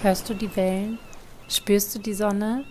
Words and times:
Hörst 0.00 0.30
du 0.30 0.34
die 0.34 0.54
Wellen? 0.54 1.00
Spürst 1.48 1.92
du 1.92 1.98
die 1.98 2.14
Sonne? 2.14 2.64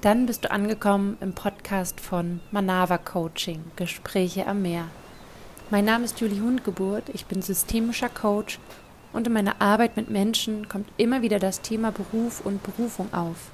Dann 0.00 0.26
bist 0.26 0.44
du 0.44 0.50
angekommen 0.52 1.18
im 1.20 1.32
Podcast 1.32 2.00
von 2.00 2.38
Manava 2.52 2.98
Coaching, 2.98 3.64
Gespräche 3.74 4.46
am 4.46 4.62
Meer. 4.62 4.84
Mein 5.70 5.86
Name 5.86 6.04
ist 6.04 6.20
Julie 6.20 6.40
Hundgeburt, 6.40 7.08
ich 7.12 7.26
bin 7.26 7.42
systemischer 7.42 8.08
Coach 8.08 8.60
und 9.12 9.26
in 9.26 9.32
meiner 9.32 9.60
Arbeit 9.60 9.96
mit 9.96 10.08
Menschen 10.08 10.68
kommt 10.68 10.88
immer 10.98 11.20
wieder 11.20 11.40
das 11.40 11.62
Thema 11.62 11.90
Beruf 11.90 12.46
und 12.46 12.62
Berufung 12.62 13.12
auf. 13.12 13.50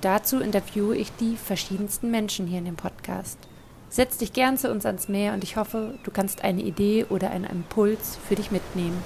Dazu 0.00 0.40
interviewe 0.40 0.96
ich 0.96 1.12
die 1.20 1.36
verschiedensten 1.36 2.10
Menschen 2.10 2.46
hier 2.46 2.60
in 2.60 2.64
dem 2.64 2.76
Podcast. 2.76 3.36
Setz 3.90 4.16
dich 4.16 4.32
gern 4.32 4.56
zu 4.56 4.70
uns 4.70 4.86
ans 4.86 5.10
Meer 5.10 5.34
und 5.34 5.44
ich 5.44 5.58
hoffe, 5.58 5.98
du 6.04 6.10
kannst 6.10 6.42
eine 6.42 6.62
Idee 6.62 7.04
oder 7.10 7.32
einen 7.32 7.44
Impuls 7.44 8.18
für 8.26 8.34
dich 8.34 8.50
mitnehmen. 8.50 8.96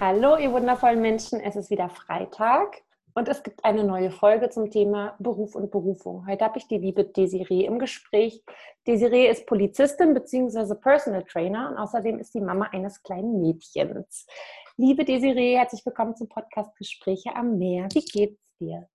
Hallo, 0.00 0.38
ihr 0.38 0.50
wundervollen 0.50 1.02
Menschen. 1.02 1.40
Es 1.40 1.56
ist 1.56 1.68
wieder 1.68 1.90
Freitag 1.90 2.80
und 3.14 3.28
es 3.28 3.42
gibt 3.42 3.62
eine 3.66 3.84
neue 3.84 4.10
Folge 4.10 4.48
zum 4.48 4.70
Thema 4.70 5.14
Beruf 5.18 5.54
und 5.54 5.70
Berufung. 5.70 6.26
Heute 6.26 6.46
habe 6.46 6.56
ich 6.56 6.66
die 6.66 6.78
liebe 6.78 7.04
Desiree 7.04 7.66
im 7.66 7.78
Gespräch. 7.78 8.42
Desiree 8.86 9.28
ist 9.28 9.44
Polizistin 9.44 10.14
bzw. 10.14 10.74
Personal 10.74 11.22
Trainer 11.24 11.68
und 11.68 11.76
außerdem 11.76 12.18
ist 12.18 12.32
die 12.32 12.40
Mama 12.40 12.70
eines 12.72 13.02
kleinen 13.02 13.42
Mädchens. 13.42 14.26
Liebe 14.78 15.04
Desiree, 15.04 15.58
herzlich 15.58 15.84
willkommen 15.84 16.16
zum 16.16 16.30
Podcast 16.30 16.74
Gespräche 16.78 17.36
am 17.36 17.58
Meer. 17.58 17.86
Wie 17.92 18.00
geht's 18.00 18.40
dir? 18.58 18.88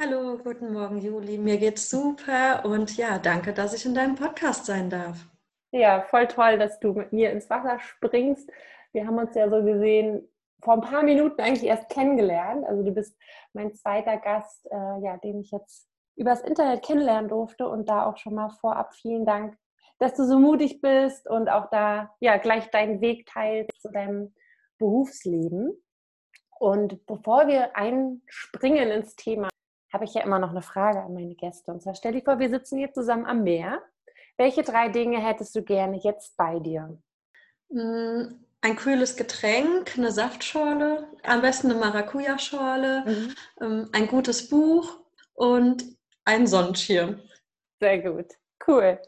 Hallo, 0.00 0.38
guten 0.38 0.72
Morgen, 0.72 0.98
Juli. 0.98 1.38
Mir 1.38 1.56
geht's 1.56 1.90
super 1.90 2.64
und 2.64 2.96
ja, 2.96 3.18
danke, 3.18 3.52
dass 3.52 3.74
ich 3.74 3.84
in 3.84 3.96
deinem 3.96 4.14
Podcast 4.14 4.66
sein 4.66 4.88
darf. 4.88 5.26
Ja, 5.72 6.02
voll 6.02 6.28
toll, 6.28 6.56
dass 6.56 6.78
du 6.78 6.92
mit 6.92 7.12
mir 7.12 7.32
ins 7.32 7.50
Wasser 7.50 7.80
springst. 7.80 8.48
Wir 8.94 9.06
haben 9.06 9.18
uns 9.18 9.34
ja 9.34 9.50
so 9.50 9.62
gesehen 9.62 10.28
vor 10.62 10.74
ein 10.74 10.80
paar 10.80 11.02
Minuten 11.02 11.40
eigentlich 11.40 11.64
erst 11.64 11.90
kennengelernt. 11.90 12.64
Also 12.64 12.82
du 12.82 12.92
bist 12.92 13.16
mein 13.52 13.74
zweiter 13.74 14.16
Gast, 14.16 14.66
äh, 14.70 15.00
ja, 15.02 15.18
den 15.18 15.40
ich 15.40 15.50
jetzt 15.50 15.88
übers 16.16 16.40
Internet 16.40 16.84
kennenlernen 16.84 17.28
durfte 17.28 17.68
und 17.68 17.88
da 17.88 18.06
auch 18.06 18.16
schon 18.16 18.34
mal 18.34 18.48
vorab 18.48 18.94
vielen 18.94 19.26
Dank, 19.26 19.58
dass 19.98 20.14
du 20.14 20.24
so 20.24 20.38
mutig 20.38 20.80
bist 20.80 21.28
und 21.28 21.48
auch 21.48 21.68
da 21.70 22.14
ja 22.20 22.36
gleich 22.38 22.70
deinen 22.70 23.00
Weg 23.00 23.26
teilst 23.26 23.70
zu 23.80 23.90
deinem 23.90 24.34
Berufsleben. 24.78 25.72
Und 26.58 27.04
bevor 27.06 27.48
wir 27.48 27.76
einspringen 27.76 28.90
ins 28.90 29.16
Thema, 29.16 29.48
habe 29.92 30.04
ich 30.04 30.14
ja 30.14 30.22
immer 30.22 30.38
noch 30.38 30.50
eine 30.50 30.62
Frage 30.62 31.00
an 31.00 31.14
meine 31.14 31.34
Gäste. 31.34 31.72
Und 31.72 31.82
zwar 31.82 31.94
stell 31.94 32.12
dir 32.12 32.22
vor, 32.22 32.38
wir 32.38 32.48
sitzen 32.48 32.78
hier 32.78 32.92
zusammen 32.92 33.26
am 33.26 33.42
Meer. 33.42 33.82
Welche 34.36 34.62
drei 34.62 34.88
Dinge 34.88 35.18
hättest 35.18 35.54
du 35.54 35.62
gerne 35.62 35.98
jetzt 35.98 36.36
bei 36.36 36.58
dir? 36.58 36.98
Ein 38.64 38.76
kühles 38.76 39.18
Getränk, 39.18 39.98
eine 39.98 40.10
Saftschorle, 40.10 41.06
am 41.22 41.42
besten 41.42 41.70
eine 41.70 41.80
Maracuja-Schorle, 41.80 43.04
mhm. 43.04 43.34
ähm, 43.60 43.90
ein 43.92 44.06
gutes 44.06 44.48
Buch 44.48 45.00
und 45.34 45.84
ein 46.24 46.46
Sonnenschirm. 46.46 47.20
Sehr 47.78 47.98
gut, 47.98 48.32
cool. 48.66 48.98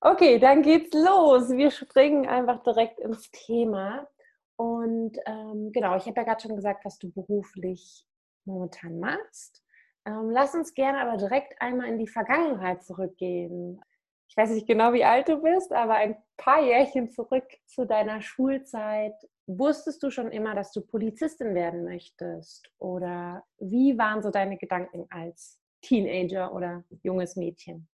Okay, 0.00 0.40
dann 0.40 0.62
geht's 0.62 0.92
los. 0.94 1.50
Wir 1.50 1.70
springen 1.70 2.26
einfach 2.26 2.60
direkt 2.64 2.98
ins 2.98 3.30
Thema. 3.30 4.08
Und 4.56 5.16
ähm, 5.26 5.70
genau, 5.70 5.96
ich 5.96 6.06
habe 6.06 6.16
ja 6.16 6.24
gerade 6.24 6.42
schon 6.42 6.56
gesagt, 6.56 6.84
was 6.84 6.98
du 6.98 7.12
beruflich 7.12 8.04
momentan 8.44 8.98
machst. 8.98 9.62
Ähm, 10.04 10.30
lass 10.32 10.56
uns 10.56 10.74
gerne 10.74 11.02
aber 11.02 11.18
direkt 11.18 11.54
einmal 11.62 11.86
in 11.86 12.00
die 12.00 12.08
Vergangenheit 12.08 12.82
zurückgehen 12.82 13.80
ich 14.32 14.36
weiß 14.38 14.48
nicht 14.48 14.66
genau, 14.66 14.94
wie 14.94 15.04
alt 15.04 15.28
du 15.28 15.42
bist, 15.42 15.72
aber 15.72 15.96
ein 15.96 16.16
paar 16.38 16.64
Jährchen 16.64 17.10
zurück 17.10 17.44
zu 17.66 17.84
deiner 17.84 18.22
Schulzeit, 18.22 19.12
wusstest 19.46 20.02
du 20.02 20.10
schon 20.10 20.32
immer, 20.32 20.54
dass 20.54 20.72
du 20.72 20.80
Polizistin 20.80 21.54
werden 21.54 21.84
möchtest? 21.84 22.72
Oder 22.78 23.44
wie 23.58 23.98
waren 23.98 24.22
so 24.22 24.30
deine 24.30 24.56
Gedanken 24.56 25.04
als 25.10 25.60
Teenager 25.82 26.54
oder 26.54 26.82
junges 27.02 27.36
Mädchen? 27.36 27.90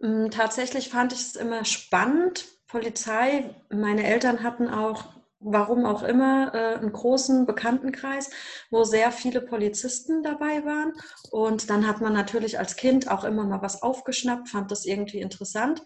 Mm, 0.00 0.30
tatsächlich 0.30 0.88
fand 0.88 1.12
ich 1.12 1.20
es 1.20 1.36
immer 1.36 1.64
spannend. 1.64 2.48
Polizei, 2.66 3.48
meine 3.70 4.02
Eltern 4.02 4.42
hatten 4.42 4.66
auch 4.66 5.21
warum 5.44 5.84
auch 5.86 6.02
immer, 6.02 6.54
äh, 6.54 6.76
einen 6.76 6.92
großen 6.92 7.46
Bekanntenkreis, 7.46 8.30
wo 8.70 8.84
sehr 8.84 9.12
viele 9.12 9.40
Polizisten 9.40 10.22
dabei 10.22 10.64
waren. 10.64 10.92
Und 11.30 11.70
dann 11.70 11.86
hat 11.86 12.00
man 12.00 12.12
natürlich 12.12 12.58
als 12.58 12.76
Kind 12.76 13.10
auch 13.10 13.24
immer 13.24 13.44
mal 13.44 13.62
was 13.62 13.82
aufgeschnappt, 13.82 14.48
fand 14.48 14.70
das 14.70 14.84
irgendwie 14.84 15.20
interessant. 15.20 15.82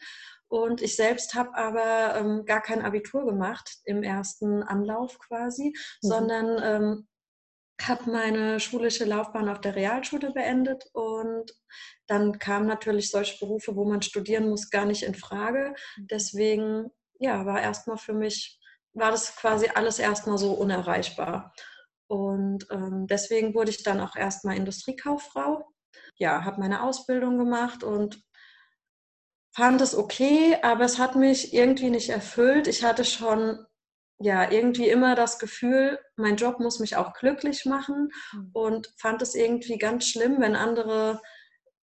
Und 0.48 0.80
ich 0.80 0.94
selbst 0.96 1.34
habe 1.34 1.54
aber 1.54 2.16
ähm, 2.16 2.44
gar 2.44 2.60
kein 2.60 2.82
Abitur 2.82 3.26
gemacht 3.26 3.78
im 3.84 4.02
ersten 4.02 4.62
Anlauf 4.62 5.18
quasi, 5.18 5.68
mhm. 5.68 5.72
sondern 6.00 6.60
ähm, 6.62 7.08
habe 7.82 8.10
meine 8.10 8.60
schulische 8.60 9.04
Laufbahn 9.04 9.48
auf 9.48 9.60
der 9.60 9.76
Realschule 9.76 10.32
beendet 10.32 10.88
und 10.92 11.52
dann 12.06 12.38
kamen 12.38 12.66
natürlich 12.66 13.10
solche 13.10 13.38
Berufe, 13.38 13.76
wo 13.76 13.84
man 13.84 14.00
studieren 14.02 14.48
muss, 14.48 14.70
gar 14.70 14.86
nicht 14.86 15.02
in 15.02 15.14
Frage. 15.14 15.74
Mhm. 15.96 16.06
Deswegen 16.06 16.90
ja, 17.18 17.44
war 17.46 17.60
erstmal 17.60 17.98
für 17.98 18.14
mich 18.14 18.55
war 18.96 19.10
das 19.10 19.36
quasi 19.36 19.68
alles 19.74 19.98
erstmal 19.98 20.38
so 20.38 20.52
unerreichbar. 20.52 21.52
Und 22.08 22.66
ähm, 22.70 23.06
deswegen 23.06 23.54
wurde 23.54 23.70
ich 23.70 23.82
dann 23.82 24.00
auch 24.00 24.16
erstmal 24.16 24.56
Industriekauffrau. 24.56 25.66
Ja, 26.16 26.44
habe 26.44 26.60
meine 26.60 26.82
Ausbildung 26.82 27.38
gemacht 27.38 27.84
und 27.84 28.22
fand 29.54 29.80
es 29.80 29.94
okay, 29.94 30.58
aber 30.62 30.84
es 30.84 30.98
hat 30.98 31.16
mich 31.16 31.52
irgendwie 31.52 31.90
nicht 31.90 32.10
erfüllt. 32.10 32.68
Ich 32.68 32.84
hatte 32.84 33.04
schon 33.04 33.58
ja 34.18 34.50
irgendwie 34.50 34.88
immer 34.88 35.14
das 35.14 35.38
Gefühl, 35.38 35.98
mein 36.16 36.36
Job 36.36 36.58
muss 36.58 36.78
mich 36.78 36.96
auch 36.96 37.12
glücklich 37.12 37.66
machen 37.66 38.10
mhm. 38.32 38.50
und 38.54 38.94
fand 38.98 39.20
es 39.20 39.34
irgendwie 39.34 39.76
ganz 39.78 40.06
schlimm, 40.08 40.40
wenn 40.40 40.56
andere 40.56 41.20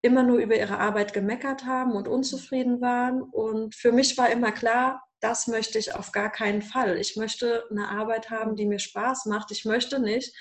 immer 0.01 0.23
nur 0.23 0.39
über 0.39 0.55
ihre 0.55 0.79
Arbeit 0.79 1.13
gemeckert 1.13 1.65
haben 1.65 1.93
und 1.93 2.07
unzufrieden 2.07 2.81
waren. 2.81 3.21
Und 3.21 3.75
für 3.75 3.91
mich 3.91 4.17
war 4.17 4.29
immer 4.29 4.51
klar, 4.51 5.03
das 5.23 5.47
möchte 5.47 5.79
ich 5.79 5.95
auf 5.95 6.11
gar 6.11 6.29
keinen 6.29 6.61
Fall. 6.61 6.97
Ich 6.97 7.15
möchte 7.15 7.63
eine 7.71 7.87
Arbeit 7.87 8.29
haben, 8.29 8.57
die 8.57 8.65
mir 8.65 8.79
Spaß 8.79 9.25
macht. 9.27 9.51
Ich 9.51 9.63
möchte 9.63 9.99
nicht 9.99 10.35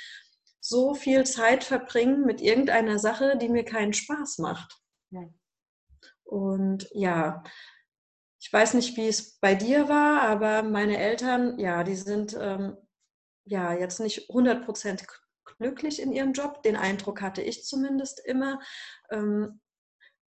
so 0.61 0.95
viel 0.95 1.25
Zeit 1.25 1.63
verbringen 1.63 2.25
mit 2.25 2.41
irgendeiner 2.41 2.99
Sache, 2.99 3.37
die 3.37 3.49
mir 3.49 3.65
keinen 3.65 3.93
Spaß 3.93 4.39
macht. 4.39 4.81
Ja. 5.11 5.23
Und 6.25 6.89
ja, 6.93 7.45
ich 8.41 8.53
weiß 8.53 8.75
nicht, 8.75 8.97
wie 8.97 9.07
es 9.07 9.39
bei 9.39 9.55
dir 9.55 9.89
war, 9.89 10.23
aber 10.23 10.65
meine 10.65 10.99
Eltern, 10.99 11.61
ja, 11.61 11.85
die 11.85 11.95
sind 11.95 12.37
ähm, 12.41 12.77
ja 13.45 13.73
jetzt 13.73 14.01
nicht 14.01 14.31
100% 14.31 15.07
glücklich 15.59 16.03
in 16.03 16.13
ihrem 16.13 16.33
Job. 16.33 16.65
Den 16.65 16.75
Eindruck 16.75 17.23
hatte 17.23 17.41
ich 17.41 17.65
zumindest 17.65 18.21
immer. 18.25 18.61
Ähm, 19.11 19.61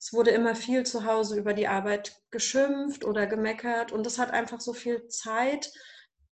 es 0.04 0.12
wurde 0.12 0.32
immer 0.32 0.54
viel 0.54 0.84
zu 0.84 1.06
Hause 1.06 1.38
über 1.38 1.54
die 1.54 1.66
Arbeit 1.66 2.20
geschimpft 2.30 3.06
oder 3.06 3.26
gemeckert 3.26 3.90
und 3.90 4.04
das 4.04 4.18
hat 4.18 4.32
einfach 4.32 4.60
so 4.60 4.74
viel 4.74 5.08
Zeit, 5.08 5.72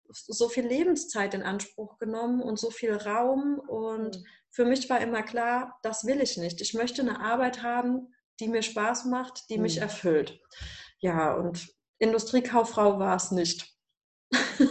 so 0.09 0.47
viel 0.47 0.65
Lebenszeit 0.65 1.33
in 1.33 1.43
Anspruch 1.43 1.97
genommen 1.97 2.41
und 2.41 2.57
so 2.57 2.69
viel 2.69 2.93
Raum. 2.93 3.59
Und 3.59 4.15
mhm. 4.15 4.25
für 4.51 4.63
mich 4.63 4.89
war 4.89 5.01
immer 5.01 5.21
klar, 5.21 5.77
das 5.83 6.05
will 6.05 6.21
ich 6.21 6.37
nicht. 6.37 6.61
Ich 6.61 6.75
möchte 6.75 7.01
eine 7.01 7.19
Arbeit 7.19 7.61
haben, 7.61 8.15
die 8.39 8.47
mir 8.47 8.61
Spaß 8.61 9.03
macht, 9.03 9.49
die 9.49 9.57
mhm. 9.57 9.63
mich 9.63 9.79
erfüllt. 9.79 10.39
Ja, 10.99 11.33
und 11.33 11.67
Industriekauffrau 11.99 12.99
war 12.99 13.17
es 13.17 13.31
nicht. 13.31 13.75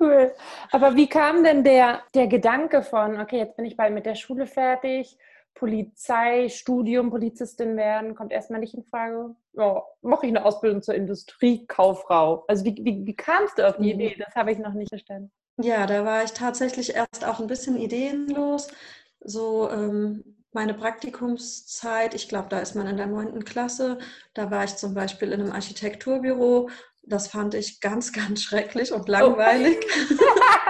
cool. 0.00 0.34
Aber 0.70 0.96
wie 0.96 1.06
kam 1.06 1.44
denn 1.44 1.64
der, 1.64 2.02
der 2.14 2.28
Gedanke 2.28 2.82
von, 2.82 3.20
okay, 3.20 3.36
jetzt 3.36 3.56
bin 3.56 3.66
ich 3.66 3.76
bald 3.76 3.92
mit 3.92 4.06
der 4.06 4.14
Schule 4.14 4.46
fertig, 4.46 5.18
Polizeistudium, 5.54 7.10
Polizistin 7.10 7.76
werden, 7.76 8.14
kommt 8.14 8.32
erstmal 8.32 8.60
nicht 8.60 8.74
in 8.74 8.84
Frage. 8.84 9.34
Ja, 9.52 9.82
mache 10.00 10.26
ich 10.26 10.32
eine 10.32 10.44
Ausbildung 10.44 10.82
zur 10.82 10.94
Industriekauffrau. 10.94 12.44
Also 12.48 12.64
wie, 12.64 12.74
wie, 12.82 13.06
wie 13.06 13.16
kamst 13.16 13.58
du 13.58 13.68
auf 13.68 13.76
die 13.76 13.94
mhm. 13.94 14.00
Idee? 14.00 14.16
Das 14.18 14.34
habe 14.34 14.52
ich 14.52 14.58
noch 14.58 14.72
nicht 14.72 14.88
verstanden. 14.88 15.30
Ja, 15.58 15.86
da 15.86 16.04
war 16.04 16.24
ich 16.24 16.32
tatsächlich 16.32 16.94
erst 16.94 17.24
auch 17.24 17.38
ein 17.38 17.46
bisschen 17.46 17.76
ideenlos. 17.76 18.68
So 19.20 19.70
ähm, 19.70 20.24
meine 20.52 20.74
Praktikumszeit, 20.74 22.14
ich 22.14 22.28
glaube, 22.28 22.48
da 22.48 22.58
ist 22.58 22.74
man 22.74 22.86
in 22.86 22.96
der 22.96 23.06
neunten 23.06 23.44
Klasse. 23.44 23.98
Da 24.34 24.50
war 24.50 24.64
ich 24.64 24.76
zum 24.76 24.94
Beispiel 24.94 25.32
in 25.32 25.40
einem 25.40 25.52
Architekturbüro. 25.52 26.70
Das 27.02 27.28
fand 27.28 27.54
ich 27.54 27.80
ganz, 27.80 28.12
ganz 28.12 28.42
schrecklich 28.42 28.92
und 28.92 29.02
oh. 29.02 29.12
langweilig. 29.12 29.78
Oh. 30.10 30.14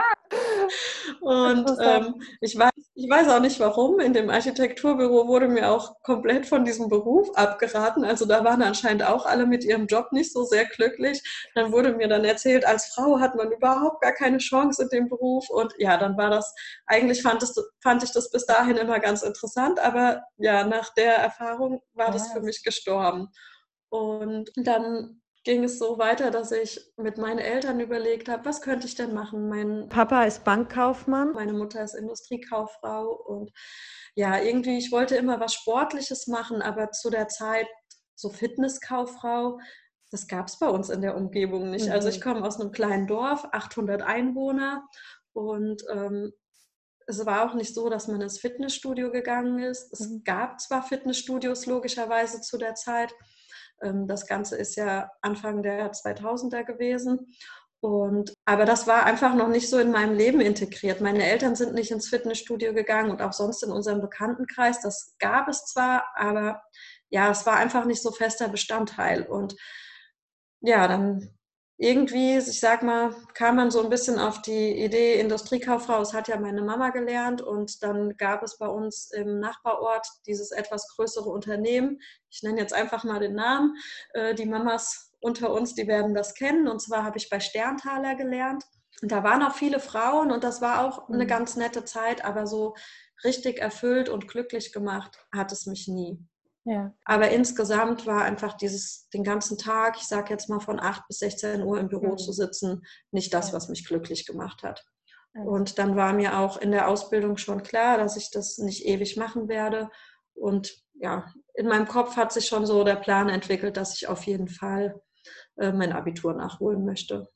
und 1.20 1.70
ähm, 1.80 2.22
ich 2.40 2.58
weiß 2.58 2.72
ich 2.94 3.08
weiß 3.08 3.28
auch 3.28 3.40
nicht 3.40 3.58
warum. 3.58 4.00
In 4.00 4.12
dem 4.12 4.28
Architekturbüro 4.28 5.26
wurde 5.26 5.48
mir 5.48 5.70
auch 5.70 6.02
komplett 6.02 6.46
von 6.46 6.64
diesem 6.64 6.88
Beruf 6.88 7.30
abgeraten. 7.34 8.04
Also 8.04 8.26
da 8.26 8.44
waren 8.44 8.62
anscheinend 8.62 9.02
auch 9.02 9.24
alle 9.24 9.46
mit 9.46 9.64
ihrem 9.64 9.86
Job 9.86 10.12
nicht 10.12 10.32
so 10.32 10.44
sehr 10.44 10.66
glücklich. 10.66 11.22
Dann 11.54 11.72
wurde 11.72 11.94
mir 11.94 12.08
dann 12.08 12.24
erzählt, 12.24 12.66
als 12.66 12.86
Frau 12.94 13.18
hat 13.18 13.34
man 13.34 13.50
überhaupt 13.50 14.02
gar 14.02 14.12
keine 14.12 14.38
Chance 14.38 14.82
in 14.82 14.88
dem 14.90 15.08
Beruf. 15.08 15.48
Und 15.48 15.72
ja, 15.78 15.96
dann 15.96 16.18
war 16.18 16.28
das, 16.28 16.54
eigentlich 16.86 17.22
fand, 17.22 17.42
es, 17.42 17.54
fand 17.82 18.02
ich 18.02 18.12
das 18.12 18.30
bis 18.30 18.44
dahin 18.44 18.76
immer 18.76 19.00
ganz 19.00 19.22
interessant. 19.22 19.80
Aber 19.80 20.22
ja, 20.36 20.64
nach 20.64 20.92
der 20.92 21.16
Erfahrung 21.16 21.80
war 21.94 22.10
das 22.10 22.30
für 22.32 22.42
mich 22.42 22.62
gestorben. 22.62 23.28
Und 23.88 24.50
dann 24.56 25.21
ging 25.44 25.64
es 25.64 25.78
so 25.78 25.98
weiter, 25.98 26.30
dass 26.30 26.52
ich 26.52 26.80
mit 26.96 27.18
meinen 27.18 27.38
Eltern 27.38 27.80
überlegt 27.80 28.28
habe, 28.28 28.44
was 28.44 28.60
könnte 28.60 28.86
ich 28.86 28.94
denn 28.94 29.12
machen? 29.12 29.48
Mein 29.48 29.88
Papa 29.88 30.24
ist 30.24 30.44
Bankkaufmann, 30.44 31.32
meine 31.32 31.52
Mutter 31.52 31.82
ist 31.82 31.94
Industriekauffrau 31.94 33.10
und 33.10 33.50
ja, 34.14 34.40
irgendwie, 34.40 34.78
ich 34.78 34.92
wollte 34.92 35.16
immer 35.16 35.40
was 35.40 35.54
Sportliches 35.54 36.26
machen, 36.28 36.62
aber 36.62 36.90
zu 36.92 37.10
der 37.10 37.28
Zeit 37.28 37.66
so 38.14 38.28
Fitnesskauffrau, 38.28 39.58
das 40.10 40.28
gab 40.28 40.46
es 40.46 40.58
bei 40.58 40.68
uns 40.68 40.90
in 40.90 41.00
der 41.00 41.16
Umgebung 41.16 41.70
nicht. 41.70 41.86
Mhm. 41.86 41.92
Also 41.92 42.08
ich 42.08 42.18
mhm. 42.18 42.22
komme 42.22 42.46
aus 42.46 42.60
einem 42.60 42.70
kleinen 42.70 43.06
Dorf, 43.06 43.46
800 43.50 44.02
Einwohner 44.02 44.86
und 45.32 45.82
ähm, 45.90 46.32
es 47.06 47.26
war 47.26 47.50
auch 47.50 47.54
nicht 47.54 47.74
so, 47.74 47.88
dass 47.88 48.06
man 48.06 48.20
ins 48.20 48.38
Fitnessstudio 48.38 49.10
gegangen 49.10 49.58
ist. 49.58 49.92
Es 49.92 50.08
mhm. 50.08 50.22
gab 50.24 50.60
zwar 50.60 50.82
Fitnessstudios 50.82 51.66
logischerweise 51.66 52.40
zu 52.42 52.58
der 52.58 52.74
Zeit, 52.74 53.12
das 53.80 54.26
Ganze 54.26 54.56
ist 54.56 54.76
ja 54.76 55.10
Anfang 55.22 55.62
der 55.62 55.92
2000er 55.92 56.64
gewesen. 56.64 57.34
Und, 57.80 58.32
aber 58.44 58.64
das 58.64 58.86
war 58.86 59.04
einfach 59.06 59.34
noch 59.34 59.48
nicht 59.48 59.68
so 59.68 59.78
in 59.78 59.90
meinem 59.90 60.16
Leben 60.16 60.40
integriert. 60.40 61.00
Meine 61.00 61.24
Eltern 61.24 61.56
sind 61.56 61.74
nicht 61.74 61.90
ins 61.90 62.08
Fitnessstudio 62.08 62.74
gegangen 62.74 63.10
und 63.10 63.20
auch 63.20 63.32
sonst 63.32 63.64
in 63.64 63.72
unserem 63.72 64.00
Bekanntenkreis. 64.00 64.80
Das 64.82 65.16
gab 65.18 65.48
es 65.48 65.64
zwar, 65.64 66.04
aber 66.14 66.62
ja, 67.10 67.28
es 67.30 67.44
war 67.44 67.56
einfach 67.56 67.84
nicht 67.84 68.00
so 68.00 68.12
fester 68.12 68.48
Bestandteil. 68.48 69.22
Und 69.24 69.56
ja, 70.60 70.86
dann 70.86 71.36
irgendwie, 71.82 72.36
ich 72.36 72.60
sag 72.60 72.84
mal, 72.84 73.12
kam 73.34 73.56
man 73.56 73.72
so 73.72 73.82
ein 73.82 73.90
bisschen 73.90 74.20
auf 74.20 74.40
die 74.40 74.84
Idee, 74.84 75.18
Industriekauffrau, 75.18 75.98
das 75.98 76.14
hat 76.14 76.28
ja 76.28 76.38
meine 76.38 76.62
Mama 76.62 76.90
gelernt 76.90 77.42
und 77.42 77.82
dann 77.82 78.16
gab 78.16 78.44
es 78.44 78.56
bei 78.56 78.68
uns 78.68 79.10
im 79.10 79.40
Nachbarort 79.40 80.06
dieses 80.28 80.52
etwas 80.52 80.86
größere 80.94 81.28
Unternehmen. 81.28 81.98
Ich 82.30 82.44
nenne 82.44 82.60
jetzt 82.60 82.72
einfach 82.72 83.02
mal 83.02 83.18
den 83.18 83.34
Namen. 83.34 83.74
Äh, 84.14 84.36
die 84.36 84.46
Mamas 84.46 85.10
unter 85.20 85.52
uns, 85.52 85.74
die 85.74 85.88
werden 85.88 86.14
das 86.14 86.34
kennen 86.34 86.68
und 86.68 86.80
zwar 86.80 87.02
habe 87.02 87.18
ich 87.18 87.28
bei 87.28 87.40
Sterntaler 87.40 88.14
gelernt. 88.14 88.62
Und 89.02 89.10
da 89.10 89.24
waren 89.24 89.42
auch 89.42 89.56
viele 89.56 89.80
Frauen 89.80 90.30
und 90.30 90.44
das 90.44 90.62
war 90.62 90.86
auch 90.86 91.08
eine 91.08 91.24
mhm. 91.24 91.28
ganz 91.28 91.56
nette 91.56 91.84
Zeit, 91.84 92.24
aber 92.24 92.46
so 92.46 92.76
richtig 93.24 93.58
erfüllt 93.58 94.08
und 94.08 94.28
glücklich 94.28 94.72
gemacht 94.72 95.18
hat 95.34 95.50
es 95.50 95.66
mich 95.66 95.88
nie. 95.88 96.24
Ja. 96.64 96.94
Aber 97.04 97.30
insgesamt 97.30 98.06
war 98.06 98.22
einfach 98.22 98.54
dieses, 98.54 99.08
den 99.10 99.24
ganzen 99.24 99.58
Tag, 99.58 99.96
ich 99.96 100.06
sage 100.06 100.30
jetzt 100.30 100.48
mal 100.48 100.60
von 100.60 100.78
8 100.78 101.06
bis 101.08 101.18
16 101.18 101.62
Uhr 101.62 101.78
im 101.80 101.88
Büro 101.88 102.12
mhm. 102.12 102.18
zu 102.18 102.32
sitzen, 102.32 102.82
nicht 103.10 103.34
das, 103.34 103.52
was 103.52 103.68
mich 103.68 103.86
glücklich 103.86 104.26
gemacht 104.26 104.62
hat. 104.62 104.84
Und 105.34 105.78
dann 105.78 105.96
war 105.96 106.12
mir 106.12 106.38
auch 106.38 106.58
in 106.58 106.72
der 106.72 106.88
Ausbildung 106.88 107.38
schon 107.38 107.62
klar, 107.62 107.96
dass 107.96 108.16
ich 108.16 108.30
das 108.30 108.58
nicht 108.58 108.84
ewig 108.84 109.16
machen 109.16 109.48
werde. 109.48 109.88
Und 110.34 110.84
ja, 110.94 111.32
in 111.54 111.68
meinem 111.68 111.88
Kopf 111.88 112.16
hat 112.16 112.32
sich 112.32 112.46
schon 112.46 112.66
so 112.66 112.84
der 112.84 112.96
Plan 112.96 113.30
entwickelt, 113.30 113.76
dass 113.78 113.94
ich 113.94 114.08
auf 114.08 114.24
jeden 114.24 114.48
Fall 114.48 115.00
äh, 115.56 115.72
mein 115.72 115.92
Abitur 115.92 116.34
nachholen 116.34 116.84
möchte. 116.84 117.30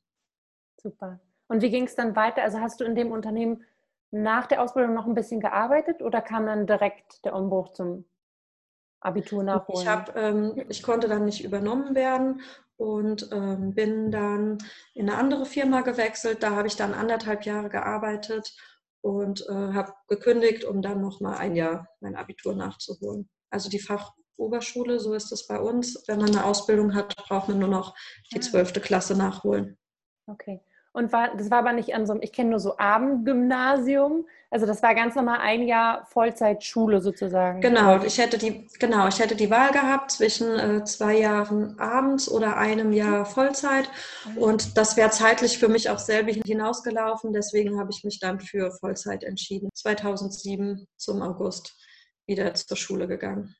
Super. 0.76 1.20
Und 1.48 1.62
wie 1.62 1.70
ging 1.70 1.84
es 1.84 1.94
dann 1.94 2.16
weiter? 2.16 2.42
Also 2.42 2.60
hast 2.60 2.80
du 2.80 2.84
in 2.84 2.94
dem 2.94 3.12
Unternehmen 3.12 3.64
nach 4.10 4.46
der 4.46 4.62
Ausbildung 4.62 4.94
noch 4.94 5.06
ein 5.06 5.14
bisschen 5.14 5.40
gearbeitet 5.40 6.02
oder 6.02 6.20
kam 6.20 6.46
dann 6.46 6.66
direkt 6.66 7.24
der 7.24 7.34
Umbruch 7.34 7.72
zum 7.72 8.04
Abitur 9.06 9.42
nachholen? 9.42 9.82
Ich, 9.82 9.88
hab, 9.88 10.16
ähm, 10.16 10.64
ich 10.68 10.82
konnte 10.82 11.08
dann 11.08 11.24
nicht 11.24 11.44
übernommen 11.44 11.94
werden 11.94 12.42
und 12.76 13.30
ähm, 13.32 13.74
bin 13.74 14.10
dann 14.10 14.58
in 14.94 15.08
eine 15.08 15.18
andere 15.18 15.46
Firma 15.46 15.80
gewechselt. 15.80 16.42
Da 16.42 16.50
habe 16.50 16.68
ich 16.68 16.76
dann 16.76 16.94
anderthalb 16.94 17.44
Jahre 17.44 17.68
gearbeitet 17.68 18.54
und 19.00 19.46
äh, 19.48 19.52
habe 19.52 19.94
gekündigt, 20.08 20.64
um 20.64 20.82
dann 20.82 21.00
nochmal 21.00 21.36
ein 21.38 21.56
Jahr 21.56 21.88
mein 22.00 22.16
Abitur 22.16 22.54
nachzuholen. 22.54 23.28
Also 23.50 23.70
die 23.70 23.78
Fachoberschule, 23.78 24.98
so 24.98 25.14
ist 25.14 25.32
es 25.32 25.46
bei 25.46 25.58
uns. 25.58 26.02
Wenn 26.06 26.18
man 26.18 26.30
eine 26.30 26.44
Ausbildung 26.44 26.94
hat, 26.94 27.16
braucht 27.16 27.48
man 27.48 27.58
nur 27.58 27.68
noch 27.68 27.94
die 28.32 28.38
ah. 28.38 28.42
zwölfte 28.42 28.80
Klasse 28.80 29.16
nachholen. 29.16 29.78
Okay. 30.26 30.60
Und 30.96 31.12
war, 31.12 31.36
das 31.36 31.50
war 31.50 31.58
aber 31.58 31.74
nicht 31.74 31.94
an 31.94 32.06
so 32.06 32.14
einem, 32.14 32.22
ich 32.22 32.32
kenne 32.32 32.48
nur 32.48 32.58
so 32.58 32.78
Abendgymnasium. 32.78 34.26
Also 34.50 34.64
das 34.64 34.82
war 34.82 34.94
ganz 34.94 35.14
normal 35.14 35.40
ein 35.42 35.66
Jahr 35.66 36.06
Vollzeitschule 36.06 37.02
sozusagen. 37.02 37.60
Genau, 37.60 38.02
ich 38.02 38.16
hätte 38.16 38.38
die, 38.38 38.66
genau, 38.78 39.06
ich 39.06 39.18
hätte 39.18 39.36
die 39.36 39.50
Wahl 39.50 39.72
gehabt 39.72 40.12
zwischen 40.12 40.58
äh, 40.58 40.84
zwei 40.84 41.18
Jahren 41.18 41.78
abends 41.78 42.30
oder 42.30 42.56
einem 42.56 42.94
Jahr 42.94 43.26
Vollzeit. 43.26 43.90
Mhm. 44.24 44.38
Und 44.38 44.78
das 44.78 44.96
wäre 44.96 45.10
zeitlich 45.10 45.58
für 45.58 45.68
mich 45.68 45.90
auch 45.90 45.98
selber 45.98 46.32
hinausgelaufen. 46.32 47.34
Deswegen 47.34 47.78
habe 47.78 47.90
ich 47.92 48.02
mich 48.02 48.18
dann 48.18 48.40
für 48.40 48.70
Vollzeit 48.80 49.22
entschieden. 49.22 49.68
2007 49.74 50.86
zum 50.96 51.20
August 51.20 51.76
wieder 52.26 52.54
zur 52.54 52.78
Schule 52.78 53.06
gegangen. 53.06 53.54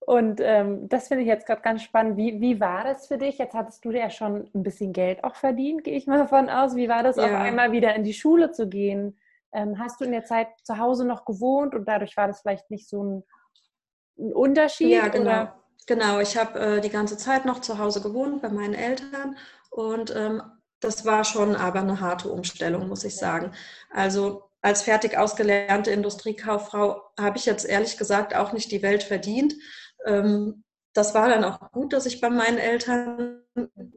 Und 0.00 0.40
ähm, 0.42 0.88
das 0.88 1.08
finde 1.08 1.22
ich 1.22 1.28
jetzt 1.28 1.46
gerade 1.46 1.60
ganz 1.60 1.82
spannend. 1.82 2.16
Wie, 2.16 2.40
wie 2.40 2.58
war 2.58 2.84
das 2.84 3.06
für 3.06 3.18
dich? 3.18 3.38
Jetzt 3.38 3.54
hattest 3.54 3.84
du 3.84 3.90
ja 3.90 4.10
schon 4.10 4.48
ein 4.54 4.62
bisschen 4.62 4.92
Geld 4.92 5.22
auch 5.24 5.36
verdient, 5.36 5.84
gehe 5.84 5.96
ich 5.96 6.06
mal 6.06 6.18
davon 6.18 6.48
aus. 6.48 6.74
Wie 6.74 6.88
war 6.88 7.02
das, 7.02 7.16
ja. 7.16 7.24
auf 7.24 7.32
einmal 7.32 7.72
wieder 7.72 7.94
in 7.94 8.04
die 8.04 8.14
Schule 8.14 8.50
zu 8.50 8.68
gehen? 8.68 9.18
Ähm, 9.52 9.78
hast 9.78 10.00
du 10.00 10.04
in 10.04 10.12
der 10.12 10.24
Zeit 10.24 10.48
zu 10.62 10.78
Hause 10.78 11.04
noch 11.04 11.24
gewohnt 11.24 11.74
und 11.74 11.86
dadurch 11.86 12.16
war 12.16 12.28
das 12.28 12.40
vielleicht 12.40 12.70
nicht 12.70 12.88
so 12.88 13.02
ein, 13.02 13.24
ein 14.18 14.32
Unterschied? 14.32 14.90
Ja, 14.90 15.08
genau. 15.08 15.30
Oder? 15.30 15.60
Genau, 15.86 16.20
ich 16.20 16.36
habe 16.36 16.58
äh, 16.58 16.80
die 16.80 16.90
ganze 16.90 17.16
Zeit 17.16 17.44
noch 17.44 17.60
zu 17.60 17.78
Hause 17.78 18.00
gewohnt 18.00 18.42
bei 18.42 18.48
meinen 18.48 18.74
Eltern 18.74 19.36
und 19.70 20.14
ähm, 20.14 20.42
das 20.80 21.04
war 21.04 21.24
schon 21.24 21.56
aber 21.56 21.80
eine 21.80 22.00
harte 22.00 22.30
Umstellung, 22.30 22.88
muss 22.88 23.04
ich 23.04 23.16
sagen. 23.16 23.52
Also 23.90 24.50
als 24.62 24.82
fertig 24.82 25.16
ausgelernte 25.16 25.90
Industriekauffrau 25.90 27.02
habe 27.18 27.38
ich 27.38 27.46
jetzt 27.46 27.64
ehrlich 27.64 27.96
gesagt 27.96 28.34
auch 28.34 28.52
nicht 28.52 28.70
die 28.70 28.82
Welt 28.82 29.02
verdient. 29.02 29.54
Ähm, 30.06 30.64
das 30.92 31.14
war 31.14 31.28
dann 31.28 31.44
auch 31.44 31.70
gut, 31.72 31.92
dass 31.92 32.06
ich 32.06 32.20
bei 32.20 32.30
meinen 32.30 32.58
Eltern 32.58 33.42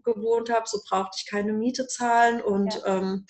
gewohnt 0.03 0.51
habe. 0.51 0.65
So 0.67 0.79
brauchte 0.87 1.17
ich 1.17 1.29
keine 1.29 1.53
Miete 1.53 1.87
zahlen 1.87 2.41
und 2.41 2.75
ja. 2.75 2.97
ähm, 2.97 3.25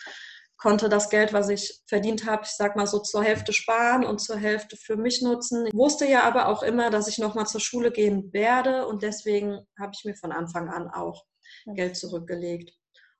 konnte 0.57 0.87
das 0.89 1.09
Geld, 1.09 1.33
was 1.33 1.49
ich 1.49 1.81
verdient 1.87 2.25
habe, 2.25 2.43
ich 2.45 2.51
sag 2.51 2.75
mal 2.75 2.87
so 2.87 2.99
zur 2.99 3.23
Hälfte 3.23 3.51
sparen 3.51 4.05
und 4.05 4.19
zur 4.19 4.37
Hälfte 4.37 4.77
für 4.77 4.95
mich 4.95 5.21
nutzen. 5.21 5.65
Ich 5.67 5.73
wusste 5.73 6.05
ja 6.05 6.23
aber 6.23 6.47
auch 6.47 6.63
immer, 6.63 6.89
dass 6.89 7.07
ich 7.07 7.17
nochmal 7.17 7.47
zur 7.47 7.59
Schule 7.59 7.91
gehen 7.91 8.31
werde 8.31 8.87
und 8.87 9.03
deswegen 9.03 9.65
habe 9.77 9.91
ich 9.93 10.05
mir 10.05 10.15
von 10.15 10.31
Anfang 10.31 10.69
an 10.69 10.89
auch 10.89 11.25
ja. 11.65 11.73
Geld 11.73 11.97
zurückgelegt. 11.97 12.73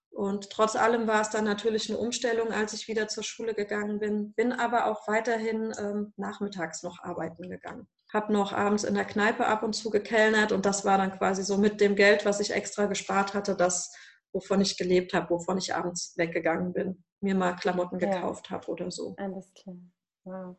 Und 0.09 0.51
trotz 0.51 0.75
allem 0.75 1.07
war 1.07 1.21
es 1.21 1.31
dann 1.31 1.44
natürlich 1.44 1.89
eine 1.89 1.97
Umstellung, 1.97 2.51
als 2.53 2.73
ich 2.73 2.88
wieder 2.88 3.07
zur 3.07 3.23
Schule 3.23 3.53
gegangen 3.56 3.99
bin, 3.99 4.33
bin 4.33 4.53
aber 4.53 4.85
auch 4.85 5.07
weiterhin 5.07 5.73
ähm, 5.77 6.13
nachmittags 6.17 6.83
noch 6.83 6.99
arbeiten 7.03 7.49
gegangen 7.49 7.88
habe 8.13 8.31
noch 8.31 8.54
abends 8.54 8.83
in 8.83 8.94
der 8.94 9.06
Kneipe 9.06 9.48
ab 9.48 9.63
und 9.63 9.74
zu 9.74 9.89
gekellnert 9.89 10.51
und 10.51 10.65
das 10.65 10.86
war 10.86 10.98
dann 10.98 11.12
quasi 11.12 11.44
so 11.44 11.57
mit 11.57 11.81
dem 11.81 11.95
Geld, 11.95 12.25
was 12.25 12.39
ich 12.39 12.51
extra 12.51 12.86
gespart 12.86 13.33
hatte, 13.33 13.56
das, 13.56 13.94
wovon 14.31 14.61
ich 14.61 14.78
gelebt 14.78 15.14
habe, 15.14 15.31
wovon 15.31 15.57
ich 15.57 15.73
abends 15.76 16.14
weggegangen 16.18 16.73
bin, 16.73 17.04
mir 17.21 17.35
mal 17.35 17.56
Klamotten 17.56 17.99
ja. 17.99 18.09
gekauft 18.09 18.52
habe 18.52 18.68
oder 18.68 18.92
so. 18.92 19.16
Alles 19.18 19.52
klar. 19.54 19.78
Wow. 20.26 20.56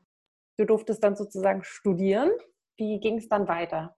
Du 0.56 0.64
durftest 0.64 1.02
dann 1.02 1.16
sozusagen 1.16 1.62
studieren. 1.64 2.30
Wie 2.76 2.98
ging 3.00 3.18
es 3.18 3.28
dann 3.28 3.48
weiter? 3.48 3.96